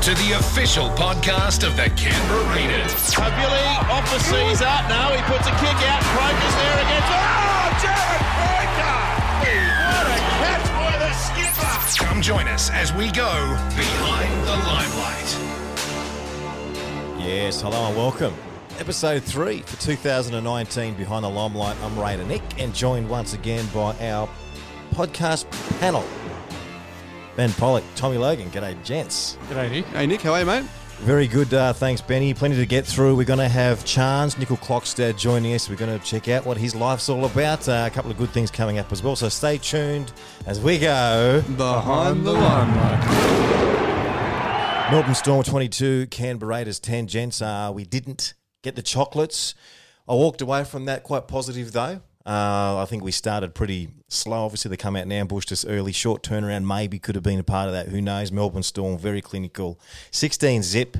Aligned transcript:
to 0.00 0.14
the 0.14 0.32
official 0.32 0.88
podcast 0.96 1.66
of 1.66 1.76
the 1.76 1.90
Canberra 1.94 2.56
Raiders. 2.56 2.90
Huguley 3.12 3.90
off 3.90 4.10
the 4.10 4.16
Sezer. 4.16 4.88
Now 4.88 5.12
he 5.12 5.20
puts 5.30 5.46
a 5.46 5.50
kick 5.60 5.76
out. 5.90 6.00
Croker's 6.16 6.54
there 6.56 6.78
against. 6.80 7.10
Oh, 7.12 7.68
Jarrod 7.84 8.24
Croker! 8.40 8.96
What 9.84 10.06
a 10.08 10.16
catch 10.40 10.66
by 10.72 10.96
the 10.96 11.12
skipper! 11.12 12.06
Come 12.06 12.22
join 12.22 12.48
us 12.48 12.70
as 12.70 12.94
we 12.94 13.12
go 13.12 13.30
behind 13.76 14.32
the 14.46 14.56
limelight. 14.64 15.36
Yes, 17.22 17.60
hello 17.60 17.88
and 17.88 17.94
welcome. 17.96 18.34
Episode 18.78 19.22
3 19.22 19.60
for 19.60 19.76
2019 19.82 20.94
Behind 20.94 21.24
the 21.24 21.28
Limelight. 21.28 21.76
I'm 21.82 21.98
Raider 21.98 22.24
Nick 22.24 22.40
and 22.58 22.74
joined 22.74 23.06
once 23.10 23.34
again 23.34 23.66
by 23.74 23.94
our 24.08 24.26
podcast 24.94 25.44
panel. 25.78 26.06
Ben 27.40 27.52
Pollock, 27.54 27.84
Tommy 27.96 28.18
Logan. 28.18 28.50
G'day, 28.50 28.84
gents. 28.84 29.38
G'day, 29.48 29.70
Nick. 29.70 29.86
Hey 29.86 30.06
Nick, 30.06 30.20
how 30.20 30.34
are 30.34 30.40
you, 30.40 30.44
mate? 30.44 30.66
Very 30.98 31.26
good, 31.26 31.54
uh, 31.54 31.72
thanks, 31.72 32.02
Benny. 32.02 32.34
Plenty 32.34 32.56
to 32.56 32.66
get 32.66 32.84
through. 32.84 33.16
We're 33.16 33.24
going 33.24 33.38
to 33.38 33.48
have 33.48 33.78
Charnze, 33.86 34.38
Nickel 34.38 34.58
Clockstead 34.58 35.16
joining 35.16 35.54
us. 35.54 35.70
We're 35.70 35.76
going 35.76 35.98
to 35.98 36.04
check 36.04 36.28
out 36.28 36.44
what 36.44 36.58
his 36.58 36.74
life's 36.74 37.08
all 37.08 37.24
about. 37.24 37.66
Uh, 37.66 37.84
a 37.86 37.94
couple 37.94 38.10
of 38.10 38.18
good 38.18 38.28
things 38.28 38.50
coming 38.50 38.78
up 38.78 38.92
as 38.92 39.02
well. 39.02 39.16
So 39.16 39.30
stay 39.30 39.56
tuned 39.56 40.12
as 40.44 40.60
we 40.60 40.78
go. 40.78 41.42
Behind 41.56 42.26
the 42.26 42.32
limelight. 42.32 43.00
Melbourne 44.90 45.14
Storm 45.14 45.42
22, 45.42 46.08
Canberra 46.08 46.50
Raiders 46.50 46.78
10. 46.78 47.06
Gents, 47.06 47.40
uh, 47.40 47.72
we 47.74 47.84
didn't 47.84 48.34
get 48.62 48.76
the 48.76 48.82
chocolates. 48.82 49.54
I 50.06 50.12
walked 50.12 50.42
away 50.42 50.64
from 50.64 50.84
that 50.84 51.04
quite 51.04 51.26
positive, 51.26 51.72
though. 51.72 52.02
Uh, 52.26 52.76
I 52.78 52.86
think 52.86 53.02
we 53.02 53.12
started 53.12 53.54
pretty 53.54 53.88
slow. 54.08 54.44
Obviously, 54.44 54.68
they 54.68 54.76
come 54.76 54.94
out 54.94 55.02
and 55.02 55.12
ambushed 55.12 55.50
us 55.52 55.64
early. 55.64 55.92
Short 55.92 56.22
turnaround 56.22 56.66
maybe 56.66 56.98
could 56.98 57.14
have 57.14 57.24
been 57.24 57.38
a 57.38 57.44
part 57.44 57.68
of 57.68 57.72
that. 57.72 57.88
Who 57.88 58.02
knows? 58.02 58.30
Melbourne 58.30 58.62
Storm, 58.62 58.98
very 58.98 59.22
clinical. 59.22 59.80
16 60.10 60.62
zip 60.62 60.98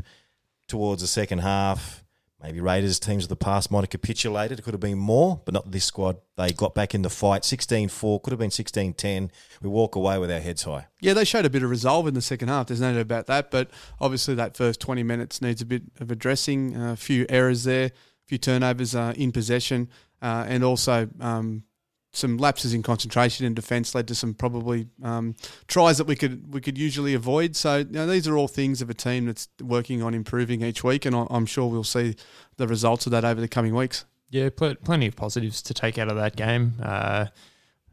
towards 0.66 1.02
the 1.02 1.08
second 1.08 1.40
half. 1.40 2.04
Maybe 2.42 2.60
Raiders 2.60 2.98
teams 2.98 3.24
of 3.24 3.28
the 3.28 3.36
past 3.36 3.70
might 3.70 3.80
have 3.80 3.90
capitulated. 3.90 4.58
It 4.58 4.62
could 4.62 4.72
have 4.72 4.80
been 4.80 4.96
more, 4.96 5.42
but 5.44 5.52
not 5.52 5.70
this 5.70 5.84
squad. 5.84 6.16
They 6.38 6.52
got 6.52 6.74
back 6.74 6.94
in 6.94 7.02
the 7.02 7.10
fight. 7.10 7.44
16 7.44 7.90
4, 7.90 8.20
could 8.20 8.30
have 8.30 8.38
been 8.38 8.50
16 8.50 8.94
10. 8.94 9.30
We 9.60 9.68
walk 9.68 9.94
away 9.94 10.18
with 10.18 10.30
our 10.30 10.40
heads 10.40 10.62
high. 10.62 10.86
Yeah, 11.02 11.12
they 11.12 11.26
showed 11.26 11.44
a 11.44 11.50
bit 11.50 11.62
of 11.62 11.68
resolve 11.68 12.06
in 12.06 12.14
the 12.14 12.22
second 12.22 12.48
half. 12.48 12.68
There's 12.68 12.80
no 12.80 12.94
doubt 12.94 13.02
about 13.02 13.26
that. 13.26 13.50
But 13.50 13.70
obviously, 14.00 14.34
that 14.36 14.56
first 14.56 14.80
20 14.80 15.02
minutes 15.02 15.42
needs 15.42 15.60
a 15.60 15.66
bit 15.66 15.82
of 16.00 16.10
addressing. 16.10 16.74
A 16.76 16.96
few 16.96 17.26
errors 17.28 17.64
there, 17.64 17.86
a 17.86 17.92
few 18.26 18.38
turnovers 18.38 18.94
uh, 18.94 19.12
in 19.16 19.32
possession, 19.32 19.90
uh, 20.22 20.44
and 20.48 20.64
also 20.64 21.08
um, 21.20 21.64
some 22.12 22.38
lapses 22.38 22.74
in 22.74 22.82
concentration 22.82 23.46
and 23.46 23.54
defence 23.54 23.94
led 23.94 24.08
to 24.08 24.14
some 24.14 24.34
probably 24.34 24.88
um, 25.02 25.36
tries 25.68 25.98
that 25.98 26.06
we 26.06 26.16
could 26.16 26.52
we 26.52 26.60
could 26.60 26.76
usually 26.76 27.14
avoid. 27.14 27.54
So 27.56 27.78
you 27.78 27.84
know, 27.84 28.06
these 28.06 28.26
are 28.26 28.36
all 28.36 28.48
things 28.48 28.82
of 28.82 28.90
a 28.90 28.94
team 28.94 29.26
that's 29.26 29.48
working 29.62 30.02
on 30.02 30.14
improving 30.14 30.62
each 30.62 30.82
week, 30.82 31.06
and 31.06 31.14
I'm 31.14 31.46
sure 31.46 31.68
we'll 31.68 31.84
see 31.84 32.16
the 32.56 32.66
results 32.66 33.06
of 33.06 33.12
that 33.12 33.24
over 33.24 33.40
the 33.40 33.48
coming 33.48 33.74
weeks. 33.74 34.04
Yeah, 34.30 34.50
pl- 34.50 34.76
plenty 34.76 35.06
of 35.06 35.16
positives 35.16 35.62
to 35.62 35.74
take 35.74 35.98
out 35.98 36.08
of 36.08 36.16
that 36.16 36.36
game. 36.36 36.74
Uh, 36.82 37.26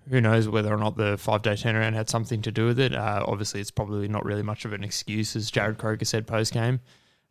who 0.09 0.22
knows 0.22 0.48
whether 0.48 0.73
or 0.73 0.78
not 0.78 0.95
the 0.95 1.17
five 1.17 1.42
day 1.42 1.52
turnaround 1.53 1.94
had 1.94 2.09
something 2.09 2.42
to 2.44 2.52
do 2.52 2.66
with 2.66 2.80
it? 2.80 2.94
Uh, 2.94 3.23
obviously, 3.28 3.59
it's 3.59 3.72
probably 3.72 4.08
not 4.08 4.25
really 4.25 4.44
much 4.44 4.66
of 4.66 4.73
an 4.73 4.83
excuse, 4.83 5.36
as 5.36 5.52
Jarrod 5.52 5.78
Croker 5.78 6.05
said 6.05 6.25
post 6.25 6.53
game. 6.53 6.80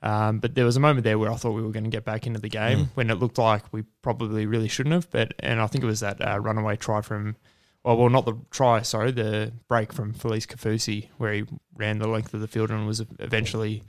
Um, 0.03 0.39
but 0.41 0.55
there 0.55 0.65
was 0.65 0.77
a 0.77 0.81
moment 0.81 1.05
there 1.05 1.19
where 1.19 1.31
I 1.33 1.37
thought 1.37 1.53
we 1.53 1.63
were 1.63 1.71
going 1.73 1.85
to 1.85 1.91
get 1.91 2.05
back 2.05 2.27
into 2.27 2.41
the 2.41 2.49
game 2.49 2.91
when 2.95 3.11
it 3.11 3.15
looked 3.15 3.39
like 3.39 3.65
we 3.73 3.83
probably 4.03 4.47
really 4.47 4.69
shouldn't 4.69 4.93
have. 4.95 5.11
But 5.11 5.33
and 5.41 5.61
I 5.61 5.67
think 5.67 5.83
it 5.83 5.87
was 5.87 6.01
that 6.01 6.21
uh, 6.21 6.39
runaway 6.39 6.77
try 6.77 7.01
from, 7.01 7.37
well, 7.83 7.97
well, 7.97 8.09
not 8.11 8.25
the 8.27 8.35
try, 8.51 8.83
sorry, 8.83 9.11
the 9.11 9.53
break 9.69 9.93
from 9.93 10.13
Felise 10.13 10.47
Kaufusi 10.47 11.09
where 11.17 11.33
he 11.33 11.45
ran 11.75 11.99
the 11.99 12.09
length 12.09 12.35
of 12.35 12.41
the 12.41 12.49
field 12.49 12.71
and 12.71 12.87
was 12.87 13.03
eventually 13.19 13.83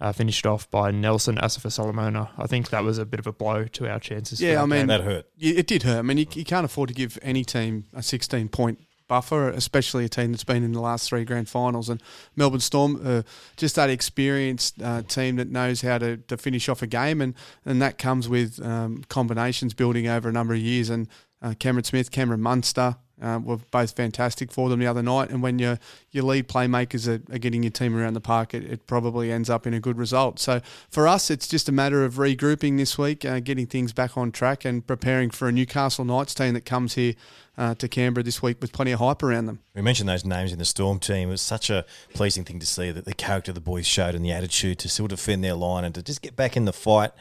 uh, 0.00 0.12
finished 0.12 0.46
off 0.46 0.68
by 0.68 0.90
Nelson 0.90 1.36
Asofa-Solomona. 1.36 2.30
I 2.36 2.46
think 2.48 2.70
that 2.70 2.82
was 2.82 2.98
a 2.98 3.06
bit 3.06 3.20
of 3.20 3.28
a 3.28 3.32
blow 3.32 3.64
to 3.64 3.88
our 3.88 4.00
chances. 4.00 4.42
Yeah, 4.42 4.60
I 4.60 4.66
mean- 4.66 4.80
game. 4.80 4.86
That 4.88 5.02
hurt. 5.02 5.26
Yeah, 5.36 5.54
it 5.58 5.68
did 5.68 5.84
hurt. 5.84 5.98
I 5.98 6.02
mean, 6.02 6.18
you, 6.18 6.26
you 6.32 6.44
can't 6.44 6.64
afford 6.64 6.88
to 6.88 6.94
give 6.94 7.18
any 7.22 7.44
team 7.44 7.84
a 7.94 8.02
16 8.02 8.48
point 8.48 8.80
buffer, 9.12 9.50
especially 9.50 10.06
a 10.06 10.08
team 10.08 10.32
that's 10.32 10.42
been 10.42 10.64
in 10.64 10.72
the 10.72 10.80
last 10.80 11.06
three 11.06 11.22
grand 11.22 11.46
finals. 11.46 11.90
And 11.90 12.02
Melbourne 12.34 12.60
Storm, 12.60 12.98
uh, 13.04 13.22
just 13.58 13.76
that 13.76 13.90
experienced 13.90 14.80
uh, 14.80 15.02
team 15.02 15.36
that 15.36 15.50
knows 15.50 15.82
how 15.82 15.98
to, 15.98 16.16
to 16.16 16.38
finish 16.38 16.66
off 16.66 16.80
a 16.80 16.86
game, 16.86 17.20
and, 17.20 17.34
and 17.66 17.82
that 17.82 17.98
comes 17.98 18.26
with 18.26 18.58
um, 18.64 19.04
combinations 19.10 19.74
building 19.74 20.08
over 20.08 20.30
a 20.30 20.32
number 20.32 20.54
of 20.54 20.60
years. 20.60 20.88
And 20.88 21.08
uh, 21.42 21.54
Cameron 21.58 21.84
Smith, 21.84 22.10
Cameron 22.10 22.40
Munster. 22.40 22.96
Uh, 23.20 23.38
were 23.38 23.58
both 23.70 23.94
fantastic 23.94 24.50
for 24.50 24.68
them 24.68 24.80
the 24.80 24.86
other 24.86 25.02
night, 25.02 25.30
and 25.30 25.40
when 25.44 25.56
your 25.56 25.78
your 26.10 26.24
lead 26.24 26.48
playmakers 26.48 27.06
are, 27.06 27.22
are 27.32 27.38
getting 27.38 27.62
your 27.62 27.70
team 27.70 27.94
around 27.94 28.14
the 28.14 28.20
park, 28.20 28.52
it, 28.52 28.64
it 28.64 28.84
probably 28.88 29.30
ends 29.30 29.48
up 29.48 29.64
in 29.64 29.72
a 29.72 29.78
good 29.78 29.96
result. 29.96 30.40
So 30.40 30.60
for 30.90 31.06
us, 31.06 31.30
it's 31.30 31.46
just 31.46 31.68
a 31.68 31.72
matter 31.72 32.04
of 32.04 32.14
regrouping 32.14 32.78
this 32.78 32.98
week, 32.98 33.24
uh, 33.24 33.38
getting 33.38 33.66
things 33.66 33.92
back 33.92 34.16
on 34.16 34.32
track, 34.32 34.64
and 34.64 34.84
preparing 34.84 35.30
for 35.30 35.46
a 35.46 35.52
Newcastle 35.52 36.04
Knights 36.04 36.34
team 36.34 36.54
that 36.54 36.64
comes 36.64 36.94
here 36.94 37.14
uh, 37.56 37.76
to 37.76 37.86
Canberra 37.86 38.24
this 38.24 38.42
week 38.42 38.60
with 38.60 38.72
plenty 38.72 38.90
of 38.90 38.98
hype 38.98 39.22
around 39.22 39.46
them. 39.46 39.60
We 39.74 39.82
mentioned 39.82 40.08
those 40.08 40.24
names 40.24 40.52
in 40.52 40.58
the 40.58 40.64
Storm 40.64 40.98
team. 40.98 41.28
It 41.28 41.32
was 41.32 41.42
such 41.42 41.70
a 41.70 41.84
pleasing 42.14 42.42
thing 42.44 42.58
to 42.58 42.66
see 42.66 42.90
that 42.90 43.04
the 43.04 43.14
character 43.14 43.52
the 43.52 43.60
boys 43.60 43.86
showed 43.86 44.16
and 44.16 44.24
the 44.24 44.32
attitude 44.32 44.80
to 44.80 44.88
still 44.88 45.06
defend 45.06 45.44
their 45.44 45.54
line 45.54 45.84
and 45.84 45.94
to 45.94 46.02
just 46.02 46.22
get 46.22 46.34
back 46.34 46.56
in 46.56 46.64
the 46.64 46.72
fight. 46.72 47.12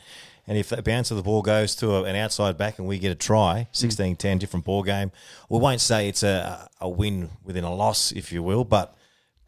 And 0.47 0.57
if 0.57 0.69
that 0.69 0.83
bounce 0.83 1.11
of 1.11 1.17
the 1.17 1.23
ball 1.23 1.41
goes 1.41 1.75
to 1.75 1.95
a, 1.95 2.03
an 2.03 2.15
outside 2.15 2.57
back 2.57 2.79
and 2.79 2.87
we 2.87 2.99
get 2.99 3.11
a 3.11 3.15
try, 3.15 3.67
16 3.71 4.15
10, 4.15 4.37
different 4.37 4.65
ball 4.65 4.83
game, 4.83 5.11
we 5.49 5.59
won't 5.59 5.81
say 5.81 6.07
it's 6.09 6.23
a, 6.23 6.69
a 6.79 6.89
win 6.89 7.29
within 7.43 7.63
a 7.63 7.73
loss, 7.73 8.11
if 8.11 8.31
you 8.31 8.41
will, 8.41 8.63
but 8.63 8.95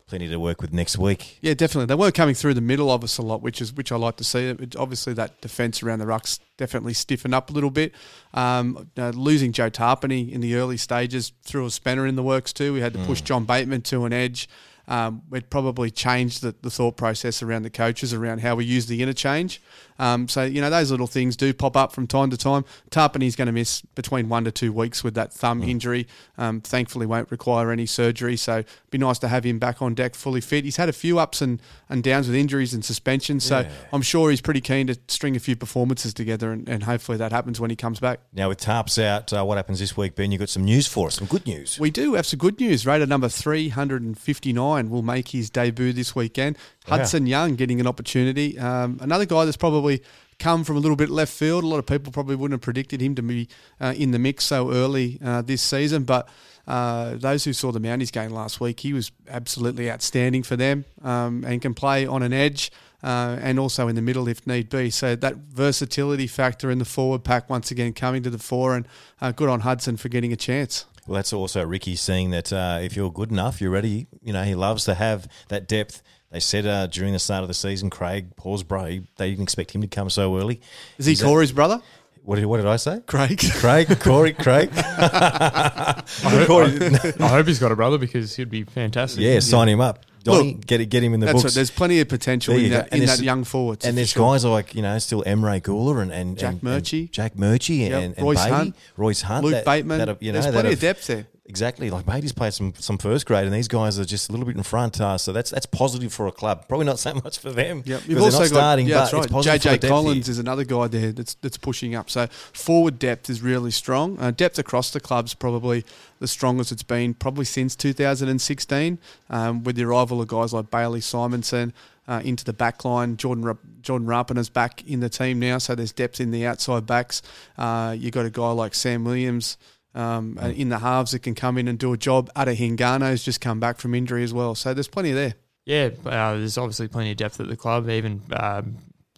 plenty 0.07 0.27
to 0.27 0.37
work 0.37 0.61
with 0.61 0.71
next 0.71 0.97
week. 0.97 1.39
Yeah, 1.41 1.55
definitely. 1.55 1.87
They 1.87 1.95
were 1.95 2.11
coming 2.11 2.35
through 2.35 2.53
the 2.53 2.61
middle 2.61 2.91
of 2.91 3.03
us 3.03 3.17
a 3.17 3.23
lot, 3.23 3.41
which 3.41 3.61
is 3.61 3.73
which 3.73 3.91
I 3.91 3.95
like 3.95 4.17
to 4.17 4.23
see. 4.23 4.45
It, 4.47 4.75
obviously, 4.75 5.13
that 5.13 5.41
defence 5.41 5.81
around 5.81 5.99
the 5.99 6.05
rucks 6.05 6.39
definitely 6.57 6.93
stiffened 6.93 7.33
up 7.33 7.49
a 7.49 7.53
little 7.53 7.71
bit. 7.71 7.93
Um, 8.33 8.89
uh, 8.97 9.09
losing 9.09 9.51
Joe 9.53 9.71
Tapine 9.71 10.31
in 10.31 10.41
the 10.41 10.55
early 10.55 10.77
stages 10.77 11.31
threw 11.43 11.65
a 11.65 11.71
spanner 11.71 12.05
in 12.05 12.15
the 12.15 12.23
works 12.23 12.53
too. 12.53 12.73
We 12.73 12.81
had 12.81 12.93
to 12.93 12.99
push 13.05 13.21
John 13.21 13.45
Bateman 13.45 13.81
to 13.83 14.05
an 14.05 14.13
edge. 14.13 14.47
Um, 14.87 15.21
it 15.31 15.49
probably 15.49 15.89
changed 15.91 16.41
the, 16.41 16.53
the 16.61 16.69
thought 16.69 16.97
process 16.97 17.41
around 17.41 17.63
the 17.63 17.69
coaches 17.69 18.13
around 18.13 18.39
how 18.41 18.55
we 18.55 18.65
use 18.65 18.87
the 18.87 19.01
interchange. 19.01 19.61
Um, 19.99 20.27
so 20.27 20.43
you 20.43 20.59
know 20.59 20.69
those 20.69 20.91
little 20.91 21.07
things 21.07 21.37
do 21.37 21.53
pop 21.53 21.77
up 21.77 21.93
from 21.93 22.07
time 22.07 22.29
to 22.31 22.37
time. 22.37 22.65
Tapine's 22.89 23.35
going 23.35 23.45
to 23.45 23.51
miss 23.51 23.81
between 23.95 24.27
one 24.27 24.43
to 24.43 24.51
two 24.51 24.73
weeks 24.73 25.03
with 25.03 25.13
that 25.13 25.31
thumb 25.31 25.61
injury. 25.63 26.07
Um, 26.37 26.61
thankfully, 26.61 27.05
won't 27.05 27.29
require 27.31 27.71
any 27.71 27.85
surgery. 27.85 28.35
So 28.35 28.57
it'd 28.59 28.67
be 28.91 28.97
nice 28.97 29.19
to 29.19 29.27
have 29.27 29.43
him 29.45 29.59
back 29.59 29.81
on 29.81 29.93
deck 29.93 30.15
fully 30.15 30.41
fit. 30.41 30.65
He's 30.65 30.77
had 30.77 30.89
a 30.89 30.93
few 30.93 31.19
ups 31.19 31.41
and, 31.41 31.61
and 31.89 32.03
downs 32.03 32.27
with 32.27 32.35
injuries 32.35 32.73
and 32.73 32.83
suspensions. 32.83 33.43
So 33.45 33.59
Yeah. 33.61 33.69
I'm 33.93 34.01
sure 34.01 34.31
he's 34.31 34.41
pretty 34.41 34.61
keen 34.61 34.87
to 34.87 34.97
string 35.07 35.35
a 35.35 35.39
few 35.39 35.55
performances 35.55 36.13
together, 36.13 36.51
and, 36.51 36.67
and 36.67 36.83
hopefully 36.83 37.17
that 37.19 37.31
happens 37.31 37.59
when 37.61 37.69
he 37.69 37.75
comes 37.75 37.99
back. 37.99 38.19
Now, 38.33 38.49
with 38.49 38.59
Tarps 38.59 39.01
out, 39.01 39.31
uh, 39.31 39.45
what 39.45 39.57
happens 39.57 39.79
this 39.79 39.95
week, 39.95 40.15
Ben? 40.15 40.31
You've 40.31 40.39
got 40.39 40.49
some 40.49 40.65
news 40.65 40.87
for 40.87 41.07
us, 41.07 41.15
some 41.15 41.27
good 41.27 41.45
news. 41.45 41.79
We 41.79 41.91
do 41.91 42.15
have 42.15 42.25
some 42.25 42.39
good 42.39 42.59
news. 42.59 42.85
Raider 42.85 43.05
number 43.05 43.29
359 43.29 44.72
will 44.81 45.01
make 45.01 45.29
his 45.29 45.49
debut 45.49 45.93
this 45.93 46.15
weekend. 46.15 46.57
Hudson 46.87 47.27
Young 47.27 47.55
getting 47.55 47.79
an 47.79 47.87
opportunity. 47.87 48.57
Um, 48.59 48.97
another 49.01 49.25
guy 49.25 49.45
that's 49.45 49.57
probably 49.57 50.01
come 50.39 50.63
from 50.63 50.75
a 50.75 50.79
little 50.79 50.97
bit 50.97 51.09
left 51.09 51.31
field. 51.31 51.63
A 51.63 51.67
lot 51.67 51.79
of 51.79 51.85
people 51.85 52.11
probably 52.11 52.35
wouldn't 52.35 52.59
have 52.59 52.61
predicted 52.61 53.01
him 53.01 53.15
to 53.15 53.21
be 53.21 53.47
uh, 53.79 53.93
in 53.95 54.11
the 54.11 54.19
mix 54.19 54.45
so 54.45 54.71
early 54.71 55.19
uh, 55.23 55.41
this 55.41 55.61
season, 55.61 56.03
but 56.03 56.27
uh, 56.67 57.15
those 57.15 57.43
who 57.43 57.53
saw 57.53 57.71
the 57.71 57.79
Mounties 57.79 58.11
game 58.11 58.31
last 58.31 58.59
week, 58.59 58.79
he 58.79 58.93
was 58.93 59.11
absolutely 59.29 59.91
outstanding 59.91 60.43
for 60.43 60.55
them 60.55 60.85
um, 61.01 61.43
and 61.45 61.61
can 61.61 61.73
play 61.73 62.05
on 62.05 62.23
an 62.23 62.33
edge. 62.33 62.71
Uh, 63.03 63.37
and 63.41 63.59
also 63.59 63.89
in 63.89 63.97
the 63.97 64.01
middle 64.01 64.29
if 64.29 64.47
need 64.47 64.69
be. 64.69 64.89
So 64.89 65.13
that 65.13 65.35
versatility 65.35 66.25
factor 66.25 66.71
in 66.71 66.79
the 66.79 66.85
forward 66.85 67.25
pack 67.25 67.49
once 67.49 67.69
again 67.69 67.91
coming 67.91 68.23
to 68.23 68.29
the 68.29 68.37
fore, 68.37 68.77
and 68.77 68.87
uh, 69.19 69.33
good 69.33 69.49
on 69.49 69.59
Hudson 69.59 69.97
for 69.97 70.07
getting 70.07 70.31
a 70.31 70.37
chance. 70.37 70.85
Well, 71.07 71.15
that's 71.15 71.33
also 71.33 71.65
Ricky 71.65 71.95
seeing 71.95 72.29
that 72.31 72.53
uh, 72.53 72.79
if 72.81 72.95
you're 72.95 73.11
good 73.11 73.31
enough, 73.31 73.59
you're 73.59 73.71
ready. 73.71 74.07
You 74.21 74.33
know, 74.33 74.43
he 74.43 74.55
loves 74.55 74.85
to 74.85 74.93
have 74.93 75.27
that 75.49 75.67
depth. 75.67 76.01
They 76.31 76.39
said 76.39 76.65
uh, 76.65 76.87
during 76.87 77.13
the 77.13 77.19
start 77.19 77.41
of 77.43 77.47
the 77.47 77.53
season, 77.53 77.89
Craig 77.89 78.35
Horsburgh, 78.37 79.05
they 79.17 79.29
didn't 79.29 79.43
expect 79.43 79.71
him 79.71 79.81
to 79.81 79.87
come 79.87 80.09
so 80.09 80.37
early. 80.37 80.61
Is 80.97 81.05
he 81.05 81.11
He's 81.11 81.21
a- 81.21 81.25
Corey's 81.25 81.51
brother? 81.51 81.81
What 82.23 82.37
did, 82.37 82.45
what 82.45 82.57
did 82.57 82.67
I 82.67 82.77
say? 82.77 83.01
Craig. 83.05 83.37
Craig, 83.55 83.99
Corey, 83.99 84.31
Craig. 84.31 84.69
I, 84.75 86.03
hope, 86.47 86.49
I, 86.49 87.13
I 87.19 87.27
hope 87.27 87.47
he's 87.47 87.59
got 87.59 87.73
a 87.73 87.75
brother 87.75 87.97
because 87.97 88.33
he'd 88.35 88.49
be 88.49 88.63
fantastic. 88.63 89.21
Yeah, 89.21 89.39
sign 89.39 89.67
him 89.67 89.81
up. 89.81 90.05
Donny, 90.23 90.53
Look, 90.53 90.65
get 90.65 90.79
it, 90.81 90.85
get 90.85 91.03
him 91.03 91.13
in 91.13 91.19
the 91.19 91.27
books. 91.31 91.43
right. 91.43 91.53
There's 91.53 91.69
plenty 91.71 91.99
of 91.99 92.07
potential 92.07 92.55
in 92.55 92.71
that, 92.71 92.93
in 92.93 93.05
that 93.05 93.19
young 93.21 93.43
forward. 93.43 93.83
and 93.83 93.97
there's 93.97 94.13
guys 94.13 94.45
like 94.45 94.73
you 94.73 94.81
know 94.81 94.97
still 94.99 95.21
Emre 95.23 95.61
Guler 95.61 96.01
and 96.01 96.11
and 96.11 96.37
Jack 96.37 96.55
Murchie. 96.63 97.11
Jack 97.11 97.33
Murchie 97.35 97.79
Yep. 97.89 97.91
and, 98.01 98.17
and 98.17 98.25
Royce 98.25 98.43
Baby, 98.43 98.55
Hunt. 98.55 98.75
Royce 98.95 99.21
Hunt, 99.21 99.43
Luke 99.43 99.53
that- 99.53 99.65
Bateman. 99.65 99.97
that 99.99 100.21
you 100.23 100.31
know, 100.31 100.39
there's 100.41 100.53
plenty 100.53 100.73
of 100.73 100.79
depth 100.79 101.07
there. 101.07 101.27
Exactly. 101.45 101.89
Like 101.89 102.05
Beatty's 102.05 102.31
played 102.31 102.53
some 102.53 102.73
some 102.79 102.97
first 102.97 103.25
grade, 103.25 103.43
and 103.43 103.53
these 103.53 103.67
guys 103.67 103.99
are 103.99 104.05
just 104.05 104.29
a 104.29 104.31
little 104.31 104.45
bit 104.45 104.55
in 104.55 104.63
front. 104.63 105.01
Uh, 105.01 105.17
so 105.17 105.33
that's 105.33 105.51
that's 105.51 105.65
positive 105.65 106.13
for 106.13 106.25
a 106.25 106.31
club. 106.31 106.69
Probably 106.69 106.85
not 106.85 106.99
so 106.99 107.13
much 107.23 107.37
for 107.37 107.51
them. 107.51 107.83
Yep. 107.85 108.03
You've 108.07 108.15
they're 108.15 108.23
also 108.23 108.39
not 108.39 108.43
got 108.43 108.55
starting, 108.55 108.87
yeah, 108.87 108.99
that's 108.99 109.13
right. 109.13 109.29
positive 109.29 109.61
for 109.61 109.69
the 109.69 109.77
JJ 109.77 109.89
Collins 109.89 110.29
is 110.29 110.39
another 110.39 110.63
guy 110.63 110.87
there 110.87 111.11
that's 111.11 111.33
that's 111.35 111.57
pushing 111.57 111.95
up. 111.95 112.09
So 112.09 112.27
forward 112.27 112.97
depth 112.97 113.29
is 113.29 113.41
really 113.41 113.71
strong. 113.71 114.17
Uh, 114.19 114.31
depth 114.31 114.57
across 114.57 114.91
the 114.91 115.01
club's 115.01 115.33
probably 115.33 115.83
the 116.19 116.29
strongest 116.29 116.71
it's 116.71 116.81
been 116.81 117.13
probably 117.13 117.45
since 117.45 117.75
2016, 117.75 118.97
um, 119.29 119.63
with 119.65 119.75
the 119.75 119.83
arrival 119.83 120.21
of 120.21 120.29
guys 120.29 120.53
like 120.53 120.71
Bailey 120.71 121.01
Simonsson. 121.01 121.73
Uh, 122.05 122.21
into 122.25 122.43
the 122.43 122.51
back 122.51 122.83
line, 122.83 123.15
Jordan 123.15 123.57
Jordan 123.81 124.05
Rapana's 124.05 124.49
back 124.49 124.85
in 124.85 124.99
the 124.99 125.07
team 125.07 125.39
now, 125.39 125.57
so 125.57 125.73
there's 125.73 125.93
depth 125.93 126.19
in 126.19 126.31
the 126.31 126.45
outside 126.45 126.85
backs. 126.85 127.21
Uh, 127.57 127.95
you 127.97 128.11
got 128.11 128.25
a 128.25 128.29
guy 128.29 128.51
like 128.51 128.75
Sam 128.75 129.05
Williams 129.05 129.57
um, 129.95 130.37
in 130.39 130.69
the 130.69 130.79
halves 130.79 131.11
that 131.11 131.19
can 131.19 131.35
come 131.35 131.57
in 131.57 131.67
and 131.67 131.77
do 131.79 131.93
a 131.93 131.97
job. 131.97 132.29
Ata 132.35 132.53
Hingano's 132.53 133.23
just 133.23 133.41
come 133.41 133.59
back 133.59 133.77
from 133.79 133.93
injury 133.95 134.23
as 134.23 134.33
well, 134.33 134.55
so 134.55 134.73
there's 134.73 134.87
plenty 134.87 135.11
there. 135.11 135.35
Yeah, 135.65 135.89
uh, 136.05 136.35
there's 136.35 136.57
obviously 136.57 136.87
plenty 136.87 137.11
of 137.11 137.17
depth 137.17 137.39
at 137.39 137.47
the 137.47 137.55
club. 137.55 137.89
Even 137.89 138.21
um, 138.33 138.77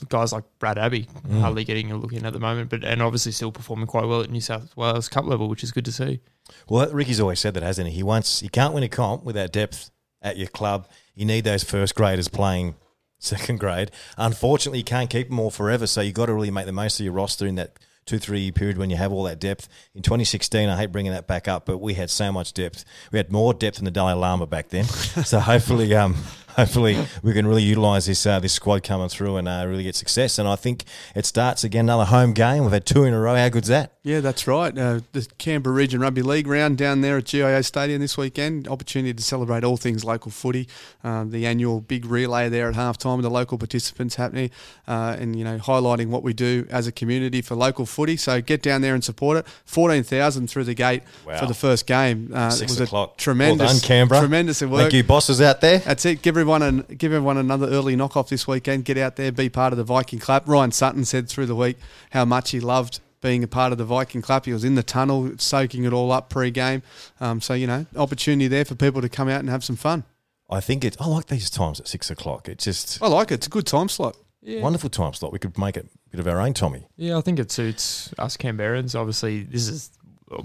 guys 0.09 0.31
like 0.33 0.43
Brad 0.59 0.77
Abbey 0.77 1.07
Mm. 1.27 1.39
hardly 1.41 1.63
getting 1.63 1.91
a 1.91 1.97
look 1.97 2.13
in 2.13 2.25
at 2.25 2.33
the 2.33 2.39
moment, 2.39 2.69
but 2.69 2.83
and 2.83 3.01
obviously 3.01 3.31
still 3.31 3.51
performing 3.51 3.87
quite 3.87 4.05
well 4.05 4.21
at 4.21 4.29
New 4.29 4.41
South 4.41 4.75
Wales 4.77 5.09
Cup 5.09 5.25
level, 5.25 5.47
which 5.49 5.63
is 5.63 5.71
good 5.71 5.85
to 5.85 5.91
see. 5.91 6.19
Well, 6.69 6.87
Ricky's 6.91 7.19
always 7.19 7.39
said 7.39 7.53
that, 7.55 7.63
hasn't 7.63 7.87
he? 7.89 7.95
He 7.95 8.03
wants 8.03 8.43
you 8.43 8.49
can't 8.49 8.73
win 8.73 8.83
a 8.83 8.89
comp 8.89 9.23
without 9.23 9.51
depth 9.51 9.89
at 10.21 10.37
your 10.37 10.47
club. 10.49 10.87
You 11.15 11.25
need 11.25 11.45
those 11.45 11.63
first 11.63 11.95
graders 11.95 12.27
playing 12.27 12.75
second 13.19 13.59
grade. 13.59 13.89
Unfortunately, 14.17 14.79
you 14.79 14.83
can't 14.83 15.09
keep 15.09 15.29
them 15.29 15.39
all 15.39 15.49
forever, 15.49 15.87
so 15.87 16.01
you've 16.01 16.13
got 16.13 16.27
to 16.27 16.33
really 16.33 16.51
make 16.51 16.65
the 16.67 16.71
most 16.73 16.99
of 16.99 17.03
your 17.05 17.13
roster 17.13 17.47
in 17.47 17.55
that 17.55 17.77
two 18.05 18.19
three 18.19 18.41
year 18.41 18.51
period 18.51 18.77
when 18.77 18.89
you 18.89 18.97
have 18.97 19.11
all 19.11 19.23
that 19.23 19.39
depth. 19.39 19.67
In 19.93 20.01
2016, 20.01 20.69
I 20.69 20.77
hate 20.77 20.91
bringing 20.91 21.11
that 21.11 21.27
back 21.27 21.47
up, 21.47 21.65
but 21.65 21.79
we 21.79 21.95
had 21.95 22.09
so 22.09 22.31
much 22.31 22.53
depth. 22.53 22.85
We 23.11 23.17
had 23.17 23.31
more 23.31 23.53
depth 23.53 23.77
than 23.77 23.85
the 23.85 23.91
Dalai 23.91 24.13
Lama 24.13 24.45
back 24.45 24.69
then. 24.69 24.83
so 24.85 25.39
hopefully, 25.39 25.93
um, 25.95 26.15
hopefully 26.55 26.97
we 27.23 27.33
can 27.33 27.45
really 27.47 27.63
utilise 27.63 28.05
this 28.05 28.25
uh, 28.25 28.39
this 28.39 28.53
squad 28.53 28.83
coming 28.83 29.09
through 29.09 29.37
and 29.37 29.47
uh, 29.47 29.65
really 29.67 29.83
get 29.83 29.95
success. 29.95 30.37
And 30.39 30.47
I 30.47 30.55
think 30.55 30.83
it 31.15 31.25
starts 31.25 31.63
again 31.63 31.85
another 31.85 32.05
home 32.05 32.33
game. 32.33 32.63
We've 32.63 32.71
had 32.71 32.85
two 32.85 33.03
in 33.03 33.13
a 33.13 33.19
row. 33.19 33.35
How 33.35 33.49
good's 33.49 33.67
that? 33.67 33.91
Yeah, 34.03 34.19
that's 34.19 34.45
right. 34.47 34.77
Uh, 34.77 34.99
the 35.13 35.27
Canberra 35.39 35.75
Region 35.75 35.99
Rugby 35.99 36.21
League 36.21 36.45
round 36.45 36.77
down 36.77 37.01
there 37.01 37.17
at 37.17 37.25
GIO 37.25 37.61
Stadium 37.61 38.01
this 38.01 38.17
weekend. 38.17 38.67
Opportunity 38.67 39.13
to 39.15 39.23
celebrate 39.23 39.63
all 39.63 39.77
things 39.77 40.05
local 40.05 40.29
footy. 40.31 40.67
Um, 41.03 41.31
the 41.31 41.45
annual 41.47 41.81
big 41.81 42.05
relay 42.05 42.47
there 42.49 42.69
at 42.69 42.75
halftime 42.75 43.15
with 43.17 43.23
the 43.23 43.31
local 43.31 43.57
participants 43.57 44.15
happening, 44.15 44.51
uh, 44.87 45.15
and 45.19 45.35
you 45.35 45.43
know 45.43 45.57
highlighting 45.57 46.07
what 46.09 46.21
we 46.23 46.33
do 46.33 46.67
as 46.69 46.85
a 46.87 46.91
community 46.91 47.41
for 47.41 47.55
local 47.55 47.85
footy. 47.87 48.15
So 48.15 48.41
get 48.41 48.61
down 48.61 48.81
there 48.81 48.93
and 48.93 49.03
support 49.03 49.37
it. 49.37 49.47
Fourteen 49.65 50.03
thousand 50.03 50.49
through 50.49 50.65
the 50.65 50.75
gate 50.75 51.01
Wow. 51.25 51.39
for 51.39 51.45
the 51.47 51.53
first 51.55 51.87
game. 51.87 52.31
Uh, 52.33 52.49
Six 52.51 52.73
it 52.73 52.79
was 52.79 52.87
o'clock. 52.87 53.13
a 53.15 53.17
tremendous, 53.17 53.59
Well 53.59 53.73
done, 53.73 53.79
Canberra. 53.81 54.21
tremendous 54.21 54.61
work. 54.61 54.81
Thank 54.81 54.93
you, 54.93 55.03
bosses 55.03 55.41
out 55.41 55.61
there. 55.61 55.79
That's 55.79 56.05
it. 56.05 56.21
Give 56.21 56.33
everyone 56.33 56.44
an, 56.49 56.81
give 56.97 57.13
everyone 57.13 57.37
another 57.37 57.67
early 57.67 57.95
knock 57.95 58.15
off 58.17 58.29
this 58.29 58.47
weekend. 58.47 58.85
Get 58.85 58.97
out 58.97 59.15
there, 59.15 59.31
be 59.31 59.49
part 59.49 59.73
of 59.73 59.77
the 59.77 59.83
Viking 59.83 60.19
clap. 60.19 60.47
Ryan 60.47 60.71
Sutton 60.71 61.05
said 61.05 61.29
through 61.29 61.45
the 61.45 61.55
week 61.55 61.77
how 62.11 62.25
much 62.25 62.51
he 62.51 62.59
loved 62.59 62.99
being 63.21 63.43
a 63.43 63.47
part 63.47 63.71
of 63.71 63.77
the 63.77 63.85
Viking 63.85 64.21
clap. 64.21 64.45
He 64.45 64.53
was 64.53 64.63
in 64.63 64.75
the 64.75 64.83
tunnel, 64.83 65.31
soaking 65.37 65.83
it 65.83 65.93
all 65.93 66.11
up 66.11 66.29
pre-game. 66.29 66.83
Um, 67.19 67.41
so 67.41 67.53
you 67.53 67.67
know, 67.67 67.85
opportunity 67.95 68.47
there 68.47 68.65
for 68.65 68.75
people 68.75 69.01
to 69.01 69.09
come 69.09 69.27
out 69.27 69.39
and 69.39 69.49
have 69.49 69.63
some 69.63 69.75
fun. 69.75 70.03
I 70.49 70.61
think 70.61 70.85
it's. 70.85 70.97
I 70.99 71.07
like 71.07 71.27
these 71.27 71.49
times 71.49 71.79
at 71.79 71.87
six 71.87 72.11
o'clock. 72.11 72.47
It's 72.47 72.63
just 72.63 73.01
I 73.01 73.07
like 73.07 73.31
it. 73.31 73.35
It's 73.35 73.47
a 73.47 73.49
good 73.49 73.65
time 73.65 73.89
slot. 73.89 74.15
Yeah. 74.41 74.61
wonderful 74.61 74.91
time 74.91 75.13
slot. 75.13 75.33
We 75.33 75.39
could 75.39 75.57
make 75.57 75.75
it 75.75 75.87
a 75.87 76.09
bit 76.11 76.19
of 76.19 76.27
our 76.27 76.39
own, 76.39 76.53
Tommy. 76.53 76.85
Yeah, 76.97 77.17
I 77.17 77.21
think 77.21 77.39
it 77.39 77.51
suits 77.51 78.13
us 78.19 78.37
Canberrans. 78.37 78.97
Obviously, 78.97 79.41
this 79.41 79.67
is 79.67 79.89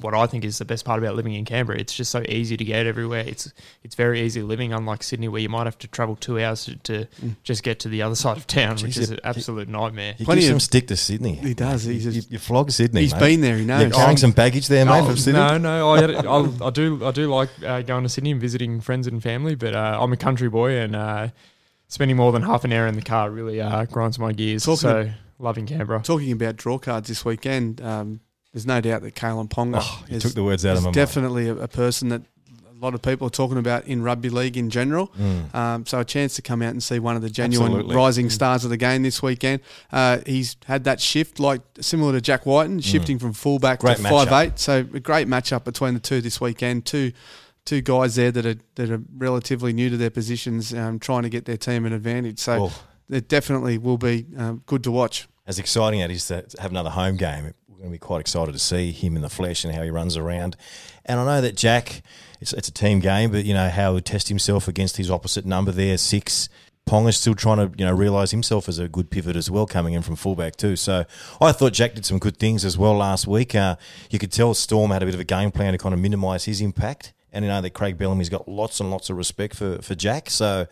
what 0.01 0.13
I 0.15 0.27
think 0.27 0.45
is 0.45 0.59
the 0.59 0.67
best 0.67 0.85
part 0.85 0.99
about 0.99 1.17
living 1.17 1.33
in 1.33 1.47
Canberra. 1.47 1.79
It's 1.79 1.95
just 1.95 2.11
so 2.11 2.23
easy 2.29 2.55
to 2.57 2.65
get 2.65 2.85
everywhere. 2.87 3.25
It's 3.27 3.51
it's 3.83 3.95
very 3.95 4.21
easy 4.21 4.43
living, 4.43 4.75
unlike 4.75 5.03
Sydney, 5.03 5.29
where 5.29 5.41
you 5.41 5.49
might 5.49 5.65
have 5.65 5.79
to 5.79 5.89
travel 5.89 6.17
two 6.17 6.39
hours 6.39 6.67
to, 6.67 6.77
to 6.77 7.07
just 7.45 7.63
get 7.63 7.81
to 7.81 7.89
the 7.89 8.03
other 8.03 8.15
side 8.25 8.37
of 8.37 8.47
town, 8.47 8.73
which 8.73 8.97
Jeez, 8.97 8.99
is 8.99 9.11
it- 9.11 9.15
an 9.15 9.21
absolute 9.25 9.69
nightmare. 9.69 10.15
He 10.19 10.25
Plenty 10.27 10.43
gives 10.43 10.49
of- 10.51 10.53
some 10.55 10.61
stick 10.61 10.87
to 10.89 10.97
Sydney. 10.97 11.35
He 11.37 11.55
does. 11.55 11.85
He's 11.85 12.05
you, 12.15 12.23
you 12.29 12.39
flog 12.39 12.71
Sydney. 12.71 13.01
He's 13.01 13.15
mate. 13.15 13.21
been 13.21 13.41
there. 13.41 13.57
He 13.57 13.65
knows. 13.65 13.81
You're 13.83 13.91
carrying 13.91 14.19
some 14.19 14.33
baggage 14.33 14.69
there, 14.69 14.85
mate, 14.85 15.01
Oh, 15.01 15.07
from 15.07 15.17
Sydney. 15.17 15.41
No, 15.41 15.57
no, 15.57 15.91
I, 15.91 15.99
I, 16.65 16.67
I 16.67 16.71
do, 16.71 17.05
I 17.07 17.11
do 17.11 17.29
like 17.29 17.49
uh, 17.65 17.81
going 17.81 18.03
to 18.03 18.09
Sydney 18.11 18.33
and 18.33 18.41
visiting 18.41 18.81
friends 18.83 19.07
and 19.07 19.23
family, 19.23 19.55
but 19.55 19.75
uh, 19.75 19.99
I'm 20.01 20.13
a 20.13 20.17
country 20.19 20.51
boy, 20.51 20.73
and 20.77 20.95
uh, 20.95 21.29
spending 21.89 22.19
more 22.19 22.33
than 22.33 22.43
half 22.43 22.65
an 22.65 22.73
hour 22.75 22.87
in 22.87 22.97
the 22.97 23.03
car 23.03 23.31
really 23.31 23.61
uh, 23.63 23.87
grinds 23.87 24.19
my 24.19 24.33
gears. 24.33 24.65
Talking 24.65 24.77
so 24.77 25.11
loving 25.39 25.65
Canberra. 25.67 26.03
Talking 26.03 26.33
about 26.33 26.57
draw 26.57 26.79
cards 26.79 27.09
this 27.09 27.25
weekend, 27.25 27.81
um, 27.81 28.21
there's 28.53 28.67
no 28.67 28.81
doubt 28.81 29.03
that 29.03 29.15
Kalyn 29.15 29.49
Ponga 29.49 29.79
Oh, 29.83 30.05
is, 30.09 30.23
took 30.23 30.35
the 30.35 30.45
words 30.45 30.65
out 30.67 30.77
of 30.77 30.85
my 30.85 30.91
definitely 30.91 31.49
a, 31.49 31.55
a 31.57 31.69
person 31.69 32.09
that 32.09 32.23
a 32.69 32.81
lot 32.81 32.95
of 32.95 33.03
people 33.03 33.27
are 33.27 33.31
talking 33.31 33.59
about 33.59 33.85
in 33.87 34.03
rugby 34.03 34.31
league 34.31 34.57
in 34.57 34.71
general. 34.71 35.09
Mm. 35.09 35.55
Um, 35.55 35.87
so 35.87 36.01
a 36.01 36.05
chance 36.05 36.35
to 36.37 36.43
come 36.43 36.63
out 36.63 36.71
and 36.71 36.83
see 36.83 36.99
one 36.99 37.15
of 37.15 37.21
the 37.21 37.29
genuine 37.29 37.67
Absolutely. 37.73 37.95
rising 37.95 38.27
Mm. 38.29 38.33
stars 38.33 38.65
of 38.65 38.71
the 38.71 38.79
game 38.79 39.03
this 39.03 39.23
weekend. 39.23 39.61
Uh, 39.93 40.21
he's 40.27 40.57
had 40.65 40.85
that 40.85 40.99
shift, 41.01 41.39
like 41.39 41.61
similar 41.81 42.13
to 42.13 42.21
Jack 42.23 42.47
Wighton, 42.47 42.81
shifting 42.81 43.19
from 43.19 43.35
fullback 43.35 43.81
Mm. 43.81 43.83
Great 43.83 43.97
to 43.99 44.03
five 44.05 44.33
eight. 44.33 44.59
So 44.59 44.79
a 44.95 45.01
great 45.01 45.29
matchup 45.29 45.65
between 45.65 45.93
the 45.95 46.01
two 46.01 46.21
this 46.23 46.41
weekend. 46.41 46.87
Two 46.87 47.13
two 47.67 47.83
guys 47.83 48.15
there 48.15 48.33
that 48.33 48.47
are 48.47 48.57
that 48.77 48.91
are 48.91 49.03
relatively 49.15 49.75
new 49.75 49.91
to 49.91 49.99
their 49.99 50.09
positions, 50.11 50.73
um, 50.73 50.99
trying 50.99 51.23
to 51.25 51.29
get 51.29 51.45
their 51.45 51.59
team 51.59 51.85
an 51.85 51.93
advantage. 51.93 52.39
So 52.39 52.63
Well, 52.63 52.73
it 53.11 53.29
definitely 53.29 53.77
will 53.77 53.99
be 53.99 54.27
um, 54.39 54.63
good 54.65 54.83
to 54.85 54.91
watch. 54.91 55.29
as 55.47 55.59
exciting 55.59 56.01
as 56.01 56.11
it 56.11 56.15
is 56.15 56.27
to 56.29 56.63
have 56.63 56.71
another 56.71 56.91
home 56.91 57.17
game, 57.19 57.45
we're 57.45 57.55
going 57.81 57.91
to 57.91 57.95
be 57.95 57.99
quite 57.99 58.21
excited 58.21 58.53
to 58.53 58.59
see 58.59 58.93
him 58.93 59.17
in 59.17 59.23
the 59.23 59.31
flesh 59.31 59.65
and 59.65 59.75
how 59.75 59.83
he 59.83 59.91
runs 59.91 60.17
around. 60.17 60.57
And 61.07 61.19
I 61.19 61.25
know 61.25 61.41
that 61.41 61.57
Jack, 61.57 62.03
it's, 62.41 62.53
it's 62.53 62.69
a 62.69 62.73
team 62.73 63.01
game, 63.01 63.31
but 63.33 63.45
you 63.45 63.55
know 63.55 63.69
how 63.71 63.95
he 63.95 64.01
test 64.01 64.29
himself 64.29 64.69
against 64.69 64.99
his 64.99 65.11
opposite 65.11 65.47
number 65.47 65.73
there, 65.73 65.97
six. 65.97 66.49
Pong 66.87 67.09
is 67.09 67.17
still 67.17 67.35
trying 67.35 67.57
to, 67.57 67.79
you 67.79 67.85
know, 67.87 67.95
realise 67.95 68.33
himself 68.33 68.69
as 68.69 68.79
a 68.79 68.89
good 68.89 69.11
pivot 69.11 69.37
as 69.37 69.51
well, 69.51 69.67
coming 69.67 69.95
in 69.95 70.03
from 70.03 70.17
fullback 70.17 70.57
too. 70.57 70.77
So 70.77 71.05
I 71.41 71.53
thought 71.53 71.73
Jack 71.73 71.95
did 71.95 72.05
some 72.05 72.19
good 72.19 72.37
things 72.37 72.65
as 72.65 72.77
well 72.77 72.97
last 72.97 73.27
week. 73.27 73.55
Uh, 73.55 73.77
you 74.11 74.19
could 74.19 74.33
tell 74.33 74.55
Storm 74.55 74.91
had 74.91 75.03
a 75.03 75.07
bit 75.07 75.15
of 75.15 75.21
a 75.21 75.25
game 75.25 75.51
plan 75.51 75.73
to 75.73 75.79
kind 75.79 75.95
of 75.95 76.01
minimise 76.01 76.45
his 76.45 76.61
impact, 76.61 77.13
and 77.33 77.45
you 77.45 77.51
know 77.51 77.61
that 77.61 77.71
Craig 77.71 77.97
Bellamy's 77.97 78.29
got 78.29 78.49
lots 78.49 78.81
and 78.81 78.91
lots 78.91 79.09
of 79.09 79.17
respect 79.17 79.55
for 79.57 79.81
for 79.81 79.95
Jack. 79.95 80.29
So 80.31 80.67